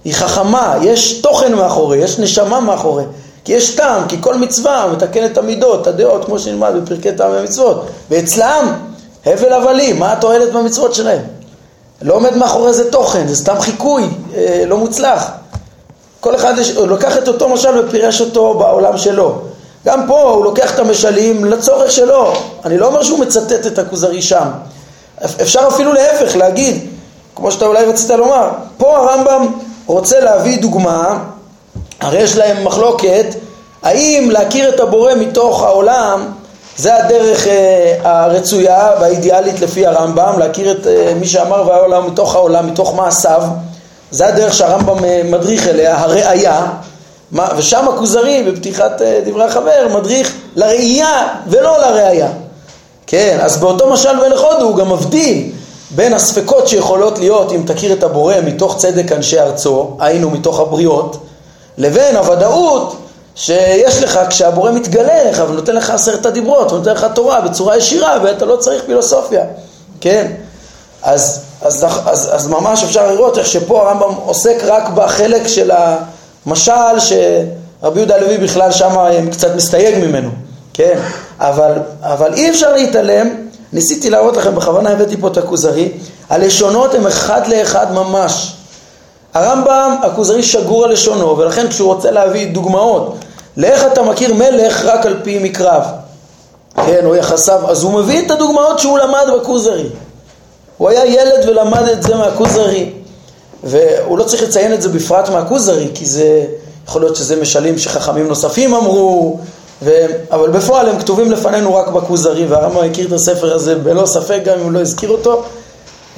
היא 0.05 0.15
חכמה, 0.15 0.75
יש 0.83 1.13
תוכן 1.13 1.55
מאחורי, 1.55 1.99
יש 1.99 2.19
נשמה 2.19 2.61
מאחורי. 2.61 3.05
כי 3.45 3.53
יש 3.53 3.75
טעם, 3.75 4.09
כי 4.09 4.17
כל 4.21 4.35
מצווה 4.35 4.87
מתקנת 4.93 5.33
את 5.33 5.39
המידות, 5.39 5.87
הדעות, 5.87 6.25
כמו 6.25 6.39
שנלמד 6.39 6.73
בפרקי 6.83 7.13
טעם 7.13 7.33
המצוות. 7.33 7.87
ואצלם, 8.11 8.73
הבל 9.27 9.53
הבלים, 9.53 9.99
מה 9.99 10.13
התועלת 10.13 10.53
במצוות 10.53 10.95
שלהם? 10.95 11.23
לא 12.03 12.15
עומד 12.15 12.37
מאחורי 12.37 12.73
זה 12.73 12.91
תוכן, 12.91 13.27
זה 13.27 13.37
סתם 13.37 13.61
חיקוי 13.61 14.09
אה, 14.35 14.65
לא 14.67 14.77
מוצלח. 14.77 15.31
כל 16.21 16.35
אחד 16.35 16.55
יש, 16.59 16.71
הוא 16.71 16.87
לוקח 16.87 17.17
את 17.17 17.29
אותו 17.29 17.49
משל 17.49 17.79
ופירש 17.79 18.21
אותו 18.21 18.55
בעולם 18.55 18.99
שלו. 18.99 19.39
גם 19.87 20.07
פה 20.07 20.23
הוא 20.23 20.45
לוקח 20.45 20.75
את 20.75 20.79
המשלים 20.79 21.45
לצורך 21.45 21.93
שלו. 21.93 22.33
אני 22.65 22.79
לא 22.79 22.87
אומר 22.87 23.03
שהוא 23.03 23.19
מצטט 23.19 23.67
את 23.67 23.79
הכוזרי 23.79 24.23
שם. 24.23 24.49
אפשר 25.25 25.69
אפילו 25.69 25.93
להפך, 25.93 26.37
להגיד, 26.37 26.87
כמו 27.37 27.53
שאתה 27.53 27.67
אולי 27.67 27.85
רצית 27.85 28.11
לומר, 28.11 28.49
פה 28.77 28.97
הרמב"ם 28.97 29.47
רוצה 29.87 30.21
להביא 30.21 30.61
דוגמה, 30.61 31.19
הרי 32.01 32.19
יש 32.19 32.37
להם 32.37 32.65
מחלוקת, 32.65 33.27
האם 33.83 34.29
להכיר 34.31 34.69
את 34.69 34.81
הבורא 34.81 35.15
מתוך 35.15 35.63
העולם 35.63 36.33
זה 36.77 36.97
הדרך 36.97 37.47
אה, 37.47 37.95
הרצויה 38.03 38.91
והאידיאלית 39.01 39.61
לפי 39.61 39.87
הרמב"ם, 39.87 40.39
להכיר 40.39 40.71
את 40.73 40.87
אה, 40.87 41.13
מי 41.21 41.27
שאמר 41.27 41.65
והעולם 41.67 42.07
מתוך 42.07 42.35
העולם, 42.35 42.67
מתוך 42.67 42.95
מעשיו, 42.95 43.43
זה 44.11 44.27
הדרך 44.27 44.55
שהרמב"ם 44.55 45.05
אה, 45.05 45.21
מדריך 45.25 45.69
אליה, 45.69 45.99
הראייה, 45.99 46.67
ושם 47.57 47.89
הכוזרי 47.89 48.43
בפתיחת 48.43 49.03
דברי 49.27 49.45
החבר 49.45 49.89
מדריך 49.95 50.33
לראייה 50.57 51.29
ולא 51.47 51.79
לראייה. 51.79 52.29
כן, 53.07 53.39
אז 53.41 53.57
באותו 53.57 53.91
משל 53.91 54.17
מלך 54.17 54.41
הודו 54.41 54.65
הוא 54.65 54.77
גם 54.77 54.93
מבדיל 54.93 55.51
בין 55.91 56.15
הספקות 56.15 56.69
שיכולות 56.69 57.19
להיות 57.19 57.53
אם 57.53 57.63
תכיר 57.67 57.93
את 57.93 58.03
הבורא 58.03 58.35
מתוך 58.45 58.77
צדק 58.77 59.13
אנשי 59.13 59.41
ארצו, 59.41 59.97
היינו 60.01 60.31
מתוך 60.31 60.61
הבריות, 60.61 61.17
לבין 61.81 62.17
הוודאות 62.17 62.97
שיש 63.35 64.03
לך 64.03 64.21
כשהבורא 64.29 64.71
מתגלה 64.71 65.31
לך 65.31 65.43
ונותן 65.49 65.75
לך 65.77 65.91
עשרת 65.91 66.27
הדיברות, 66.27 66.73
ונותן 66.73 66.93
לך 66.93 67.07
תורה 67.15 67.41
בצורה 67.41 67.77
ישירה 67.77 68.19
ואתה 68.23 68.45
לא 68.45 68.57
צריך 68.57 68.83
פילוסופיה, 68.87 69.45
כן? 70.01 70.33
אז, 71.03 71.41
אז, 71.63 71.87
אז, 72.07 72.29
אז 72.33 72.47
ממש 72.47 72.85
אפשר 72.85 73.13
לראות 73.13 73.39
איך 73.39 73.47
שפה 73.47 73.83
הרמב"ם 73.83 74.15
עוסק 74.25 74.57
רק 74.65 74.89
בחלק 74.89 75.47
של 75.47 75.71
המשל 76.47 76.99
שרבי 76.99 77.99
יהודה 78.01 78.17
הלוי 78.17 78.39
בכלל 78.39 78.73
שם 78.73 78.95
קצת 79.33 79.55
מסתייג 79.55 79.99
ממנו, 80.07 80.31
כן? 80.73 80.99
אבל, 81.39 81.73
אבל 82.03 82.35
אי 82.35 82.51
אפשר 82.51 82.73
להתעלם, 82.73 83.29
ניסיתי 83.73 84.11
להראות 84.11 84.37
לכם, 84.37 84.55
בכוונה 84.55 84.91
הבאתי 84.91 85.17
פה 85.17 85.29
את 85.29 85.37
הכוזרי, 85.37 85.89
הלשונות 86.31 86.95
הם 86.95 87.07
אחד 87.07 87.47
לאחד 87.47 87.93
ממש. 87.93 88.55
הרמב"ם, 89.35 89.97
הכוזרי 90.03 90.43
שגור 90.43 90.85
על 90.85 90.93
לשונו, 90.93 91.39
ולכן 91.39 91.69
כשהוא 91.69 91.95
רוצה 91.95 92.11
להביא 92.11 92.53
דוגמאות 92.53 93.15
לאיך 93.57 93.85
אתה 93.93 94.03
מכיר 94.03 94.35
מלך 94.35 94.85
רק 94.85 95.07
על 95.07 95.17
פי 95.23 95.39
מקרב, 95.39 95.83
כן, 96.87 97.07
או 97.07 97.17
יחסיו, 97.17 97.71
אז 97.71 97.83
הוא 97.83 97.93
מביא 97.93 98.27
את 98.27 98.31
הדוגמאות 98.31 98.79
שהוא 98.79 98.99
למד 98.99 99.27
בכוזרי. 99.41 99.87
הוא 100.79 100.89
היה 100.89 101.07
ילד 101.07 101.49
ולמד 101.49 101.89
את 101.93 102.03
זה 102.03 102.15
מהכוזרי, 102.15 102.93
והוא 103.65 104.19
לא 104.19 104.25
צריך 104.25 104.43
לציין 104.43 104.73
את 104.73 104.83
זה 104.83 104.89
בפרט 104.89 105.29
מהכוזרי, 105.29 105.89
כי 105.95 106.07
זה, 106.07 106.45
יכול 106.87 107.03
להיות 107.03 107.17
שזה 107.17 107.41
משלים 107.41 107.79
שחכמים 107.79 108.29
נוספים 108.29 108.75
אמרו, 108.75 109.39
ו... 109.83 110.07
אבל 110.31 110.51
בפועל 110.51 110.89
הם 110.89 110.99
כתובים 110.99 111.33
לפנינו 111.33 111.75
רק 111.75 111.89
בכוזרי, 111.89 112.47
והרמב"ם 112.47 112.85
הכיר 112.85 113.07
את 113.07 113.13
הספר 113.13 113.55
הזה 113.55 113.75
בלא 113.75 114.07
ספק 114.07 114.41
גם 114.45 114.59
אם 114.59 114.65
הוא 114.65 114.73
לא 114.73 114.81
הזכיר 114.81 115.11
אותו, 115.11 115.43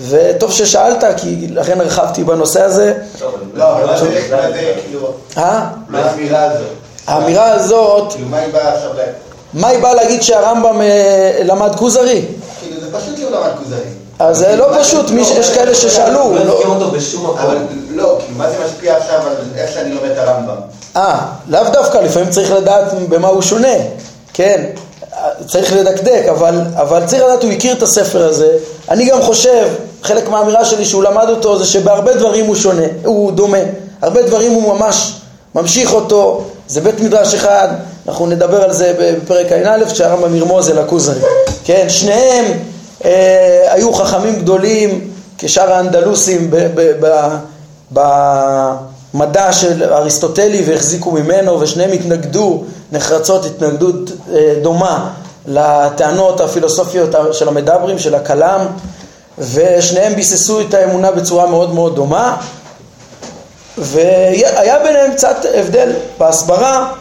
וטוב 0.01 0.53
ששאלת, 0.53 1.05
כי 1.17 1.47
לכן 1.51 1.81
הרחבתי 1.81 2.25
בנושא 2.25 2.63
הזה. 2.63 2.95
לא, 3.55 3.73
אבל 3.73 3.87
מה 3.87 3.99
זה 3.99 4.75
כאילו... 4.85 5.13
אה? 5.37 5.67
מה 5.89 5.99
האמירה 5.99 6.43
הזאת? 6.43 6.67
האמירה 7.07 7.53
הזאת... 7.53 8.13
כאילו, 8.13 8.29
מה 8.29 8.39
היא 8.39 8.53
באה 8.53 8.75
עכשיו... 8.75 8.91
מה 9.55 9.69
היא 9.69 9.83
באה 9.83 9.95
להגיד 9.95 10.23
שהרמב"ם 10.23 10.81
אה, 10.81 11.41
למד 11.45 11.75
כוזרי? 11.77 12.25
כאילו, 12.61 12.81
זה 12.81 12.99
פשוט 12.99 13.17
שהוא 13.17 13.31
למד 13.31 13.51
כוזרי. 13.59 13.79
אז 14.19 14.39
זה 14.39 14.57
לא 14.57 14.67
פשוט, 14.81 15.07
יש 15.11 15.51
כאלה 15.55 15.75
ששאלו. 15.75 16.33
לא 16.33 16.45
לא, 16.45 16.61
כאילו, 17.89 18.19
מה 18.37 18.51
זה 18.51 18.57
משפיע 18.65 18.97
עכשיו 18.97 19.21
על 19.27 19.35
איך 19.57 19.73
שאני 19.73 19.95
לומד 19.95 20.11
את 20.11 20.19
הרמב"ם? 20.19 20.57
אה, 20.97 21.21
לאו 21.49 21.65
דווקא, 21.73 21.99
לפעמים 21.99 22.31
צריך 22.31 22.53
לדעת 22.53 22.93
במה 23.09 23.29
הוא 23.29 23.43
שונה, 23.43 23.75
כן? 24.33 24.65
צריך 25.47 25.73
לדקדק, 25.77 26.25
אבל, 26.31 26.61
אבל 26.75 27.07
צריך 27.07 27.23
לדעת, 27.23 27.43
הוא 27.43 27.53
הכיר 27.53 27.73
את 27.73 27.83
הספר 27.83 28.25
הזה. 28.25 28.49
אני 28.91 29.05
גם 29.05 29.23
חושב, 29.23 29.69
חלק 30.03 30.29
מהאמירה 30.29 30.65
שלי 30.65 30.85
שהוא 30.85 31.03
למד 31.03 31.27
אותו 31.29 31.59
זה 31.59 31.67
שבהרבה 31.67 32.15
דברים 32.15 32.47
הוא 32.47 32.55
שונה, 32.55 32.87
הוא 33.05 33.33
דומה. 33.33 33.59
הרבה 34.03 34.23
דברים 34.23 34.53
הוא 34.53 34.75
ממש 34.75 35.13
ממשיך 35.55 35.93
אותו, 35.95 36.45
זה 36.69 36.81
בית 36.81 37.01
מדרש 37.01 37.35
אחד, 37.35 37.69
אנחנו 38.09 38.27
נדבר 38.27 38.63
על 38.63 38.73
זה 38.73 38.95
בפרק 39.01 39.53
ע"א, 39.53 39.85
כשהרמב"ם 39.93 40.37
ירמוז 40.37 40.71
אל 40.71 40.79
הכוזרי. 40.79 41.21
כן, 41.65 41.87
שניהם 41.89 42.45
אה, 43.05 43.67
היו 43.69 43.93
חכמים 43.93 44.37
גדולים 44.37 45.11
כשאר 45.39 45.73
האנדלוסים 45.73 46.51
במדע 47.91 49.53
של 49.53 49.93
אריסטוטלי 49.93 50.63
והחזיקו 50.67 51.11
ממנו, 51.11 51.61
ושניהם 51.61 51.93
התנגדו 51.93 52.65
נחרצות 52.93 53.45
התנגדות 53.45 54.11
אה, 54.33 54.55
דומה 54.63 55.11
לטענות 55.47 56.41
הפילוסופיות 56.41 57.11
של 57.33 57.49
המדברים, 57.49 57.99
של 57.99 58.15
הכלם, 58.15 58.67
ושניהם 59.39 60.15
ביססו 60.15 60.61
את 60.61 60.75
האמונה 60.75 61.11
בצורה 61.11 61.47
מאוד 61.47 61.75
מאוד 61.75 61.95
דומה. 61.95 62.37
והיה 63.79 64.79
ביניהם 64.79 65.13
קצת 65.13 65.37
הבדל 65.55 65.93
בהסברה, 66.19 66.93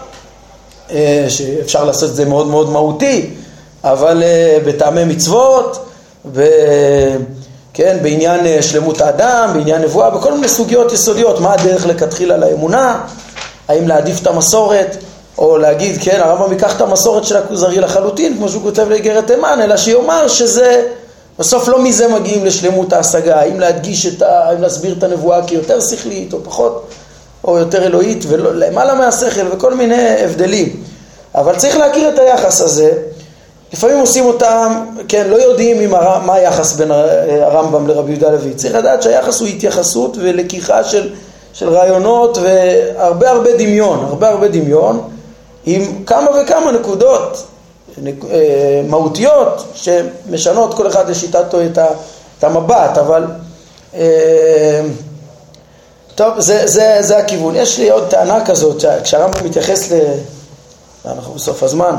אה, 0.92 1.26
שאפשר 1.30 1.84
לעשות 1.84 2.10
את 2.10 2.16
זה 2.16 2.26
מאוד 2.26 2.48
מאוד 2.48 2.70
מהותי, 2.70 3.30
אבל 3.84 4.24
אה, 4.24 4.58
בטעמי 4.66 5.04
מצוות, 5.04 5.86
ב... 6.34 6.42
כן, 7.74 7.98
בעניין 8.02 8.62
שלמות 8.62 9.02
האדם, 9.02 9.50
בעניין 9.54 9.82
נבואה, 9.82 10.10
בכל 10.10 10.34
מיני 10.34 10.48
סוגיות 10.48 10.92
יסודיות, 10.92 11.40
מה 11.40 11.54
הדרך 11.54 11.86
לכתחילה 11.86 12.38
לאמונה, 12.38 13.02
האם 13.68 13.88
להעדיף 13.88 14.22
את 14.22 14.28
המסורת, 14.28 14.98
או 15.38 15.58
להגיד, 15.58 15.98
כן, 16.02 16.20
הרמב"ם 16.24 16.52
ייקח 16.52 16.76
את 16.76 16.82
המסורת 16.82 17.24
של 17.24 17.38
הכוזרי 17.38 17.80
לחלוטין, 17.80 18.38
כמו 18.38 18.50
שהוא 18.50 18.62
כותב 18.62 18.90
לאיגרת 18.90 19.28
תימן, 19.28 19.60
אלא 19.64 19.78
שיאמר 19.78 20.28
שזה 20.28 20.88
בסוף 21.40 21.68
לא 21.68 21.84
מזה 21.84 22.08
מגיעים 22.08 22.46
לשלמות 22.46 22.94
ההשגה, 22.94 23.40
האם 23.40 23.60
להדגיש 23.60 24.06
את 24.06 24.22
ה... 24.22 24.50
האם 24.50 24.62
להסביר 24.62 24.96
את 24.98 25.04
הנבואה 25.04 25.48
כיותר 25.48 25.80
שכלית 25.80 26.34
או 26.34 26.44
פחות, 26.44 26.88
או 27.44 27.58
יותר 27.58 27.84
אלוהית, 27.84 28.26
ולמעלה 28.28 28.94
מהשכל 28.94 29.48
וכל 29.52 29.74
מיני 29.74 30.24
הבדלים. 30.24 30.84
אבל 31.36 31.56
צריך 31.56 31.78
להכיר 31.78 32.10
את 32.10 32.20
היחס 32.20 32.62
הזה. 32.62 32.92
לפעמים 33.74 34.00
עושים 34.00 34.26
אותם, 34.26 34.86
כן, 35.08 35.28
לא 35.30 35.36
יודעים 35.36 35.94
הר... 35.94 36.20
מה 36.20 36.34
היחס 36.34 36.74
בין 36.74 36.92
הרמב"ם 37.42 37.88
לרבי 37.88 38.12
יהודה 38.12 38.30
לוי. 38.30 38.54
צריך 38.54 38.76
לדעת 38.76 39.04
שהיחס 39.04 39.40
הוא 39.40 39.48
התייחסות 39.48 40.18
ולקיחה 40.22 40.84
של, 40.84 41.10
של 41.54 41.70
רעיונות 41.70 42.38
והרבה 42.38 43.30
הרבה 43.30 43.58
דמיון, 43.58 44.06
הרבה 44.06 44.30
הרבה 44.30 44.48
דמיון, 44.48 45.10
עם 45.66 46.04
כמה 46.06 46.28
וכמה 46.42 46.72
נקודות 46.72 47.48
אה, 48.08 48.82
מהותיות 48.88 49.66
שמשנות 49.74 50.74
כל 50.74 50.88
אחד 50.88 51.10
לשיטתו 51.10 51.58
את 52.38 52.44
המבט, 52.44 52.98
אבל 52.98 53.24
אה, 53.94 54.82
טוב, 56.16 56.40
זה, 56.40 56.68
זה, 56.68 56.98
זה 57.00 57.18
הכיוון. 57.18 57.56
יש 57.56 57.80
לי 57.80 57.90
עוד 57.90 58.08
טענה 58.10 58.46
כזאת, 58.46 58.84
כשהרמב"ם 59.04 59.46
מתייחס 59.46 59.92
ל... 59.92 59.96
אנחנו 61.06 61.34
בסוף 61.34 61.64
הזמן. 61.64 61.96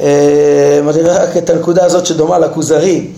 אני 0.00 1.02
רואה 1.02 1.24
רק 1.24 1.36
את 1.36 1.50
הנקודה 1.50 1.84
הזאת 1.84 2.06
שדומה 2.06 2.38
לכוזרי. 2.38 3.10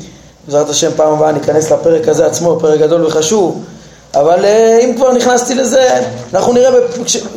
בעזרת 0.46 0.68
השם 0.68 0.90
פעם 0.96 1.12
הבאה 1.12 1.32
ניכנס 1.32 1.72
לפרק 1.72 2.08
הזה 2.08 2.26
עצמו, 2.26 2.58
פרק 2.60 2.80
גדול 2.80 3.06
וחשוב. 3.06 3.64
אבל 4.14 4.44
אם 4.84 4.94
כבר 4.96 5.12
נכנסתי 5.12 5.54
לזה, 5.54 6.02
אנחנו 6.34 6.52
נראה, 6.52 6.70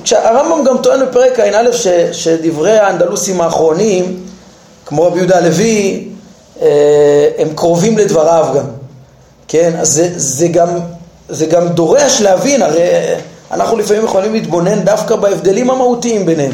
כשהרמב"ם 0.04 0.64
גם 0.64 0.78
טוען 0.78 1.06
בפרק 1.06 1.40
ע"א 1.40 1.72
שדברי 2.12 2.78
האנדלוסים 2.78 3.42
האחרונים 3.42 4.24
כמו 4.86 5.04
רבי 5.04 5.18
יהודה 5.18 5.38
הלוי, 5.38 6.08
אה, 6.62 7.30
הם 7.38 7.50
קרובים 7.56 7.98
לדבריו 7.98 8.48
גם, 8.56 8.66
כן? 9.48 9.72
אז 9.80 9.94
זה, 9.94 10.10
זה, 10.16 10.48
גם, 10.48 10.70
זה 11.30 11.46
גם 11.46 11.68
דורש 11.68 12.22
להבין, 12.22 12.62
הרי 12.62 12.90
אנחנו 13.52 13.78
לפעמים 13.78 14.04
יכולים 14.04 14.34
להתבונן 14.34 14.84
דווקא 14.84 15.16
בהבדלים 15.16 15.70
המהותיים 15.70 16.26
ביניהם, 16.26 16.54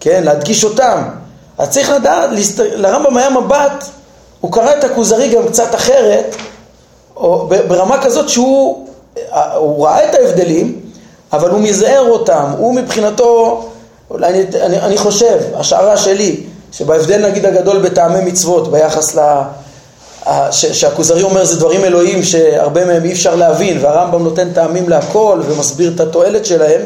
כן? 0.00 0.22
להדגיש 0.24 0.64
אותם. 0.64 1.02
אז 1.58 1.70
צריך 1.70 1.90
לדעת, 1.90 2.30
לרמב"ם 2.58 3.16
היה 3.16 3.30
מבט, 3.30 3.84
הוא 4.40 4.52
קרא 4.52 4.70
את 4.78 4.84
הכוזרי 4.84 5.28
גם 5.28 5.48
קצת 5.48 5.74
אחרת, 5.74 6.36
או 7.16 7.48
ברמה 7.68 8.02
כזאת 8.02 8.28
שהוא 8.28 8.88
הוא 9.56 9.86
ראה 9.86 10.04
את 10.04 10.14
ההבדלים, 10.14 10.80
אבל 11.32 11.50
הוא 11.50 11.60
מזהר 11.60 12.08
אותם, 12.08 12.44
הוא 12.58 12.74
מבחינתו, 12.74 13.64
אולי 14.10 14.28
אני, 14.28 14.44
אני, 14.60 14.80
אני 14.80 14.98
חושב, 14.98 15.38
השערה 15.54 15.96
שלי, 15.96 16.40
שבהבדל 16.72 17.26
נגיד 17.26 17.46
הגדול 17.46 17.78
בטעמי 17.78 18.20
מצוות 18.20 18.70
ביחס 18.70 19.16
ל... 19.16 19.20
שהכוזרי 20.50 21.22
אומר 21.22 21.44
זה 21.44 21.56
דברים 21.56 21.84
אלוהים 21.84 22.22
שהרבה 22.22 22.84
מהם 22.84 23.04
אי 23.04 23.12
אפשר 23.12 23.34
להבין 23.34 23.78
והרמב"ם 23.80 24.22
נותן 24.22 24.52
טעמים 24.52 24.88
להכל 24.88 25.40
ומסביר 25.46 25.92
את 25.94 26.00
התועלת 26.00 26.46
שלהם 26.46 26.80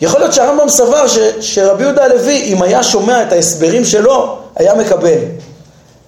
יכול 0.00 0.20
להיות 0.20 0.32
שהרמב"ם 0.32 0.68
סבר 0.68 1.06
ש, 1.06 1.18
שרבי 1.40 1.82
יהודה 1.82 2.04
הלוי 2.04 2.42
אם 2.44 2.62
היה 2.62 2.82
שומע 2.82 3.22
את 3.22 3.32
ההסברים 3.32 3.84
שלו 3.84 4.36
היה 4.56 4.74
מקבל. 4.74 5.18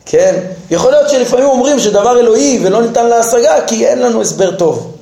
כן? 0.07 0.35
יכול 0.71 0.91
להיות 0.91 1.11
שלפעמים 1.11 1.47
אומרים 1.47 1.79
שדבר 1.79 2.21
אלוהי 2.21 2.61
ולא 2.63 2.83
ניתן 2.83 3.07
להשגה 3.07 3.55
כי 3.67 3.87
אין 3.87 3.99
לנו 3.99 4.21
הסבר 4.21 4.51
טוב 4.51 4.93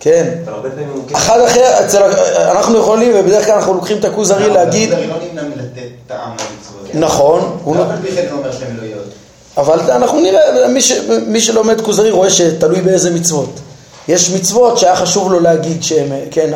כן? 0.00 0.34
אחד 1.12 1.40
אחר, 1.40 1.84
אצל, 1.84 2.02
אנחנו 2.50 2.78
יכולים 2.78 3.12
ובדרך 3.14 3.46
כלל 3.46 3.54
אנחנו 3.54 3.74
לוקחים 3.74 3.98
את 3.98 4.04
הכוזרי 4.04 4.50
להגיד 4.50 4.92
הכוזרי 4.92 5.06
לא 5.06 5.16
נמנע 5.28 5.42
מלתת 5.42 5.88
טעם 6.06 6.30
למצוות 6.30 6.94
נכון, 6.94 7.58
הוא 7.64 7.76
לא 7.76 7.84
פי 8.02 8.16
כן 8.16 8.26
אלוהיות. 8.78 9.04
אבל 9.56 9.80
אנחנו 9.90 10.20
נראה, 10.20 10.68
מי, 10.68 10.80
ש, 10.80 10.92
מי 11.26 11.40
שלומד 11.40 11.80
כוזרי 11.80 12.10
רואה 12.10 12.30
שתלוי 12.30 12.80
באיזה 12.80 13.10
מצוות. 13.10 13.60
יש 14.08 14.30
מצוות 14.30 14.78
שהיה 14.78 14.96
חשוב 14.96 15.32
לו 15.32 15.40
להגיד 15.40 15.82
שהם, 15.82 16.12
כן, 16.30 16.50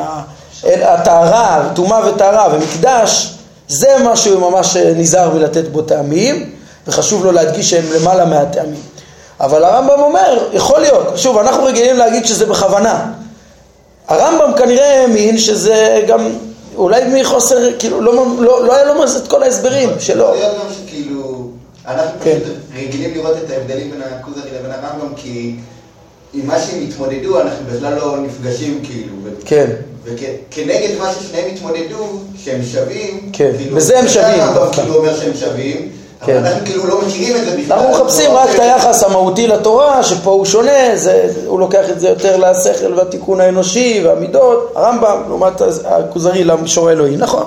הטהרה, 0.64 1.68
טומאה 1.74 2.09
וטהרה 2.09 2.55
ומקדש, 2.55 3.35
זה 3.68 3.96
מה 4.05 4.16
שהוא 4.16 4.51
ממש 4.51 4.77
נזהר 4.77 5.35
מלתת 5.35 5.68
בו 5.68 5.83
טעמים, 5.83 6.51
וחשוב 6.87 7.24
לו 7.24 7.33
להדגיש 7.33 7.70
שהם 7.70 7.85
למעלה 7.92 8.24
מהטעמים. 8.24 8.81
אבל 9.40 9.64
הרמב"ם 9.64 10.01
אומר, 10.01 10.48
יכול 10.53 10.81
להיות, 10.81 11.12
שוב, 11.16 11.38
אנחנו 11.38 11.64
רגילים 11.64 11.96
להגיד 11.96 12.27
שזה 12.27 12.46
בכוונה. 12.46 13.07
הרמב"ם 14.09 14.53
כנראה 14.59 15.03
האמין 15.03 15.38
שזה 15.38 16.03
גם, 16.09 16.29
אולי 16.77 17.21
מחוסר, 17.21 17.79
כאילו, 17.79 18.01
לא, 18.01 18.27
לא, 18.38 18.66
לא 18.66 18.75
היה 18.77 18.85
לו 18.85 19.05
את 19.05 19.29
כל 19.29 19.42
ההסברים 19.42 19.88
שלו. 19.99 20.25
יכול 20.25 20.37
להיות 20.37 20.55
גם 20.55 20.66
שכאילו, 20.73 21.51
אנחנו 21.87 22.21
כן. 22.25 22.38
פשוט 22.44 22.57
רגילים 22.77 23.14
לראות 23.14 23.37
את 23.44 23.51
ההבדלים 23.51 23.90
בין 23.90 24.03
הכוזרי 24.03 24.51
לבין 24.51 24.71
הרמב"ם, 24.71 25.14
כי 25.16 25.55
עם 26.35 26.47
מה 26.47 26.59
שהם 26.59 26.85
התמודדו, 26.88 27.40
אנחנו 27.40 27.64
בכלל 27.73 27.94
לא 27.94 28.16
נפגשים 28.18 28.81
כאילו. 28.85 29.14
כן. 29.44 29.71
וכנגד 30.05 30.99
מה 30.99 31.12
ששניהם 31.12 31.55
התמודדו, 31.55 32.05
שהם 32.44 32.61
שווים, 32.73 33.31
כן, 33.33 33.53
כאילו, 33.59 33.77
בזה 33.77 33.99
הם 33.99 34.05
וזה 34.05 34.14
שווים, 34.14 34.40
הרמב"ם. 34.40 34.73
כאילו 34.73 34.94
אומר 34.94 35.16
שהם 35.21 35.35
שווים, 35.35 35.88
כן. 36.26 36.37
אבל 36.37 36.46
אנחנו 36.46 36.66
כאילו 36.66 36.87
לא 36.87 37.00
מכירים 37.07 37.37
את 37.37 37.44
זה 37.44 37.57
בכלל. 37.57 37.78
אנחנו 37.78 37.92
מחפשים 37.92 38.31
רק 38.31 38.48
את 38.54 38.61
היחס 38.61 39.02
המהותי 39.02 39.46
לתורה, 39.46 40.02
שפה 40.02 40.31
הוא 40.31 40.44
שונה, 40.44 40.96
זה, 40.96 41.28
הוא 41.46 41.61
לוקח 41.61 41.90
את 41.90 42.00
זה 42.00 42.09
יותר 42.09 42.37
לשכל 42.37 42.94
והתיקון 42.94 43.40
האנושי 43.40 44.02
והמידות, 44.04 44.72
הרמב"ם 44.76 45.22
לעומת 45.28 45.62
הכוזרי 45.85 46.44
למישור 46.44 46.88
האלוהי, 46.88 47.16
נכון. 47.16 47.44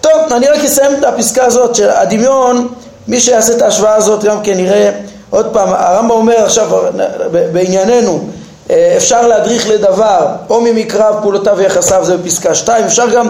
טוב, 0.00 0.12
אני 0.30 0.46
רק 0.46 0.64
אסיים 0.64 0.94
את 0.98 1.04
הפסקה 1.04 1.44
הזאת, 1.44 1.74
שהדמיון, 1.74 2.68
מי 3.08 3.20
שיעשה 3.20 3.56
את 3.56 3.62
ההשוואה 3.62 3.94
הזאת 3.94 4.24
גם 4.24 4.42
כן 4.42 4.58
יראה, 4.58 4.90
עוד 5.30 5.46
פעם, 5.52 5.68
הרמב"ם 5.72 6.10
אומר 6.10 6.44
עכשיו 6.44 6.68
בענייננו, 7.52 8.20
אה, 8.70 8.94
אפשר 8.96 9.26
להדריך 9.26 9.68
לדבר, 9.68 10.26
או 10.50 10.60
ממקרב 10.60 11.16
פעולותיו 11.22 11.54
ויחסיו, 11.56 12.04
זה 12.04 12.16
בפסקה 12.16 12.54
2, 12.54 12.84
אפשר 12.84 13.08
גם 13.08 13.28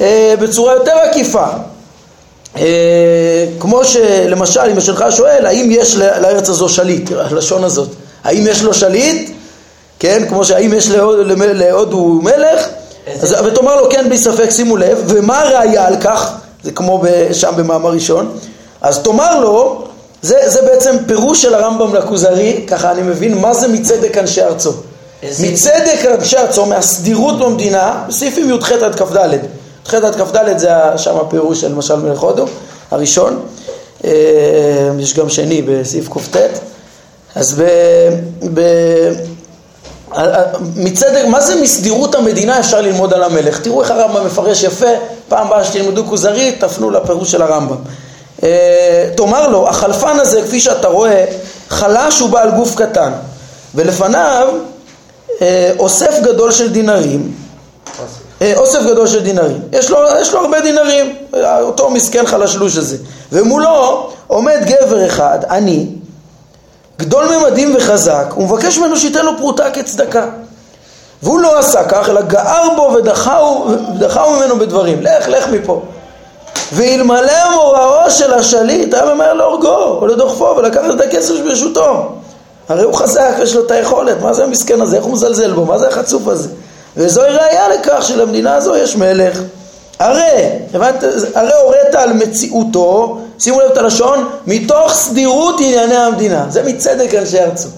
אה, 0.00 0.34
בצורה 0.40 0.74
יותר 0.74 0.92
עקיפה, 0.92 1.46
כמו 3.60 3.84
שלמשל, 3.84 4.60
אם 4.60 4.78
השלך 4.78 5.04
שואל, 5.10 5.46
האם 5.46 5.68
יש 5.70 5.96
לארץ 5.96 6.48
הזו 6.48 6.68
שליט, 6.68 7.10
הלשון 7.12 7.64
הזאת, 7.64 7.88
האם 8.24 8.46
יש 8.46 8.62
לו 8.62 8.74
שליט, 8.74 9.30
כן, 9.98 10.22
כמו 10.28 10.44
שהאם 10.44 10.72
יש 10.72 10.90
להודו 10.90 12.20
מלך, 12.22 12.68
אז, 13.22 13.36
ותאמר 13.44 13.76
לו 13.76 13.90
כן 13.90 14.04
בלי 14.08 14.18
ספק, 14.18 14.50
שימו 14.50 14.76
לב, 14.76 15.02
ומה 15.06 15.40
הראיה 15.40 15.86
על 15.86 15.96
כך, 16.00 16.32
זה 16.62 16.70
כמו 16.72 17.02
שם 17.32 17.52
במאמר 17.56 17.90
ראשון, 17.90 18.38
אז 18.80 18.98
תאמר 18.98 19.40
לו, 19.40 19.84
זה, 20.22 20.36
זה 20.46 20.62
בעצם 20.62 20.96
פירוש 21.06 21.42
של 21.42 21.54
הרמב"ם 21.54 21.94
לכוזרי, 21.94 22.64
ככה 22.66 22.92
אני 22.92 23.02
מבין 23.02 23.38
מה 23.38 23.54
זה 23.54 23.68
מצדק 23.68 24.18
אנשי 24.18 24.42
ארצו. 24.42 24.72
מצדק 25.40 26.06
אנשי 26.18 26.36
ארצו, 26.36 26.66
מהסדירות 26.66 27.38
במדינה, 27.38 28.04
בסעיפים 28.08 28.50
י"ח 28.50 28.72
עד 28.72 28.94
כ"ד. 28.94 29.38
י"ח 29.86 29.94
עד 29.94 30.14
כ"ד 30.14 30.58
זה 30.58 30.68
שם 30.96 31.16
הפירוש 31.16 31.60
של 31.60 31.68
למשל 31.68 31.94
מלך 31.96 32.20
הודו, 32.20 32.44
הראשון. 32.90 33.42
אה, 34.04 34.10
יש 34.98 35.14
גם 35.14 35.28
שני 35.28 35.62
בסעיף 35.62 36.08
קט. 36.08 36.58
אז 37.34 37.60
ב... 37.60 37.64
ב... 38.54 38.60
מצדק, 40.76 41.24
מה 41.28 41.40
זה 41.40 41.62
מסדירות 41.62 42.14
המדינה 42.14 42.60
אפשר 42.60 42.80
ללמוד 42.80 43.12
על 43.12 43.22
המלך? 43.22 43.60
תראו 43.60 43.82
איך 43.82 43.90
הרמב"ם 43.90 44.26
מפרש 44.26 44.62
יפה, 44.62 44.86
פעם 45.28 45.46
הבאה 45.46 45.64
שתלמדו 45.64 46.04
כוזרי, 46.06 46.52
תפנו 46.52 46.90
לפירוש 46.90 47.30
של 47.30 47.42
הרמב"ם. 47.42 47.76
אה, 48.42 49.08
תאמר 49.16 49.48
לו, 49.48 49.68
החלפן 49.68 50.20
הזה, 50.20 50.42
כפי 50.42 50.60
שאתה 50.60 50.88
רואה, 50.88 51.24
חלש 51.68 52.20
ובעל 52.20 52.50
גוף 52.50 52.74
קטן, 52.74 53.12
ולפניו 53.74 54.48
אה, 55.42 55.70
אוסף 55.78 56.20
גדול 56.22 56.52
של 56.52 56.72
דינרים, 56.72 57.45
אוסף 58.56 58.82
גדול 58.82 59.06
של 59.06 59.22
דינרים, 59.22 59.60
יש 59.72 59.90
לו, 59.90 59.98
יש 60.20 60.32
לו 60.32 60.40
הרבה 60.40 60.60
דינרים, 60.60 61.14
אה, 61.34 61.60
אותו 61.60 61.90
מסכן 61.90 62.26
חלשלוש 62.26 62.76
הזה, 62.76 62.96
ומולו 63.32 64.10
עומד 64.26 64.58
גבר 64.64 65.06
אחד, 65.06 65.38
עני, 65.50 65.86
גדול 66.98 67.24
ממדים 67.36 67.76
וחזק, 67.76 68.26
הוא 68.34 68.44
מבקש 68.44 68.78
ממנו 68.78 68.96
שייתן 68.96 69.24
לו 69.24 69.38
פרוטה 69.38 69.70
כצדקה. 69.70 70.26
והוא 71.22 71.40
לא 71.40 71.58
עשה 71.58 71.84
כך, 71.84 72.08
אלא 72.08 72.20
גער 72.20 72.68
בו 72.76 72.92
ודחהו, 72.94 73.66
ודחהו 73.94 74.32
ממנו 74.32 74.58
בדברים. 74.58 75.02
לך, 75.02 75.28
לך 75.28 75.48
מפה. 75.48 75.82
ואלמלא 76.72 77.54
מוראו 77.54 78.10
של 78.10 78.32
השליט, 78.34 78.94
היה 78.94 79.14
ממהר 79.14 79.32
להורגו, 79.32 79.98
או 80.00 80.06
לדוחפו, 80.06 80.54
ולקחת 80.56 80.90
את 80.94 81.00
הכסף 81.00 81.34
שברשותו. 81.34 82.12
הרי 82.68 82.84
הוא 82.84 82.94
חזק, 82.94 83.34
יש 83.42 83.54
לו 83.54 83.66
את 83.66 83.70
היכולת, 83.70 84.20
מה 84.22 84.32
זה 84.32 84.44
המסכן 84.44 84.80
הזה, 84.80 84.96
איך 84.96 85.04
הוא 85.04 85.12
מזלזל 85.12 85.52
בו, 85.52 85.64
מה 85.64 85.78
זה 85.78 85.88
החצוף 85.88 86.28
הזה? 86.28 86.48
וזוהי 86.96 87.36
ראייה 87.36 87.68
לכך 87.68 88.02
שלמדינה 88.02 88.54
הזו 88.54 88.76
יש 88.76 88.96
מלך. 88.96 89.40
הרי, 89.98 90.48
הבנת, 90.74 91.04
הרי 91.34 91.52
הורית 91.62 91.94
על 91.94 92.12
מציאותו, 92.12 93.18
שימו 93.38 93.60
לב 93.60 93.70
את 93.70 93.78
הלשון, 93.78 94.28
מתוך 94.46 94.92
סדירות 94.92 95.54
ענייני 95.60 95.96
המדינה. 95.96 96.46
זה 96.48 96.62
מצדק 96.62 97.14
אנשי 97.14 97.40
ארצו. 97.40 97.68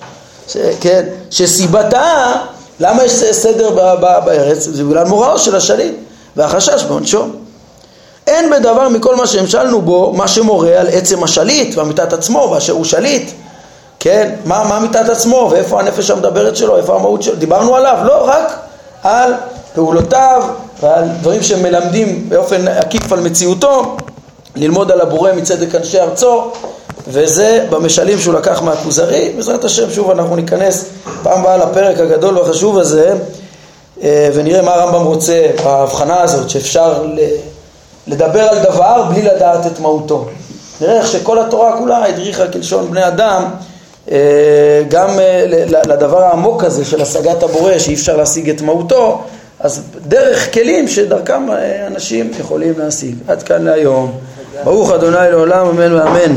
ש, 0.48 0.56
כן, 0.80 1.02
שסיבתה, 1.30 2.32
למה 2.80 3.04
יש 3.04 3.12
סדר 3.12 3.70
ב, 3.70 3.80
ב, 4.00 4.24
בארץ? 4.24 4.64
זה 4.64 4.84
בגלל 4.84 5.04
מוראו 5.04 5.38
של 5.38 5.56
השליט 5.56 5.94
והחשש 6.36 6.84
בעונשו. 6.84 7.24
אין 8.26 8.50
בדבר 8.50 8.88
מכל 8.88 9.16
מה 9.16 9.26
שהמשלנו 9.26 9.82
בו, 9.82 10.12
מה 10.12 10.28
שמורה 10.28 10.80
על 10.80 10.86
עצם 10.92 11.24
השליט 11.24 11.76
ואמיתת 11.76 12.12
עצמו 12.12 12.48
באשר 12.48 12.72
הוא 12.72 12.84
שליט. 12.84 13.30
כן, 14.00 14.34
מה, 14.44 14.64
מה 14.64 14.76
אמיתת 14.76 15.08
עצמו 15.08 15.48
ואיפה 15.50 15.80
הנפש 15.80 16.10
המדברת 16.10 16.56
שלו, 16.56 16.76
איפה 16.76 16.94
המהות 16.94 17.22
שלו, 17.22 17.34
דיברנו 17.34 17.76
עליו, 17.76 17.98
לא 18.04 18.24
רק 18.24 18.67
על 19.02 19.32
פעולותיו 19.74 20.42
ועל 20.82 21.04
דברים 21.20 21.42
שמלמדים 21.42 22.28
באופן 22.28 22.68
עקיף 22.68 23.12
על 23.12 23.20
מציאותו, 23.20 23.96
ללמוד 24.56 24.90
על 24.90 25.00
הבורא 25.00 25.32
מצדק 25.32 25.74
אנשי 25.74 26.00
ארצו, 26.00 26.50
וזה 27.08 27.66
במשלים 27.70 28.18
שהוא 28.18 28.34
לקח 28.34 28.62
מהכוזרי, 28.62 29.32
בעזרת 29.36 29.64
השם 29.64 29.90
שוב 29.90 30.10
אנחנו 30.10 30.36
ניכנס 30.36 30.84
פעם 31.22 31.40
הבאה 31.40 31.56
לפרק 31.56 31.98
הגדול 31.98 32.38
והחשוב 32.38 32.78
הזה, 32.78 33.14
אה, 34.02 34.30
ונראה 34.34 34.62
מה 34.62 34.74
הרמב"ם 34.74 35.04
רוצה 35.04 35.46
בהבחנה 35.64 36.20
הזאת, 36.20 36.50
שאפשר. 36.50 37.04
לדבר 38.08 38.40
על 38.40 38.58
דבר 38.58 39.04
בלי 39.08 39.22
לדעת 39.22 39.66
את 39.66 39.80
מהותו. 39.80 40.26
נראה 40.80 40.96
איך 40.98 41.06
שכל 41.06 41.38
התורה 41.38 41.78
כולה 41.78 42.04
הדריכה 42.04 42.48
כלשון 42.48 42.90
בני 42.90 43.06
אדם 43.06 43.44
גם 44.88 45.18
אה, 45.18 45.44
לדבר 45.88 46.22
העמוק 46.22 46.64
הזה 46.64 46.84
של 46.84 47.02
השגת 47.02 47.42
הבורא 47.42 47.78
שאי 47.78 47.94
אפשר 47.94 48.16
להשיג 48.16 48.50
את 48.50 48.62
מהותו, 48.62 49.22
אז 49.60 49.82
דרך 50.08 50.54
כלים 50.54 50.88
שדרכם 50.88 51.50
אה, 51.50 51.86
אנשים 51.86 52.30
יכולים 52.40 52.74
להשיג. 52.78 53.14
עד 53.28 53.42
כאן 53.42 53.64
להיום. 53.64 54.12
ברוך 54.64 54.92
אדוני 54.92 55.30
לעולם 55.30 55.66
אמן 55.66 55.92
ואמן. 55.92 56.36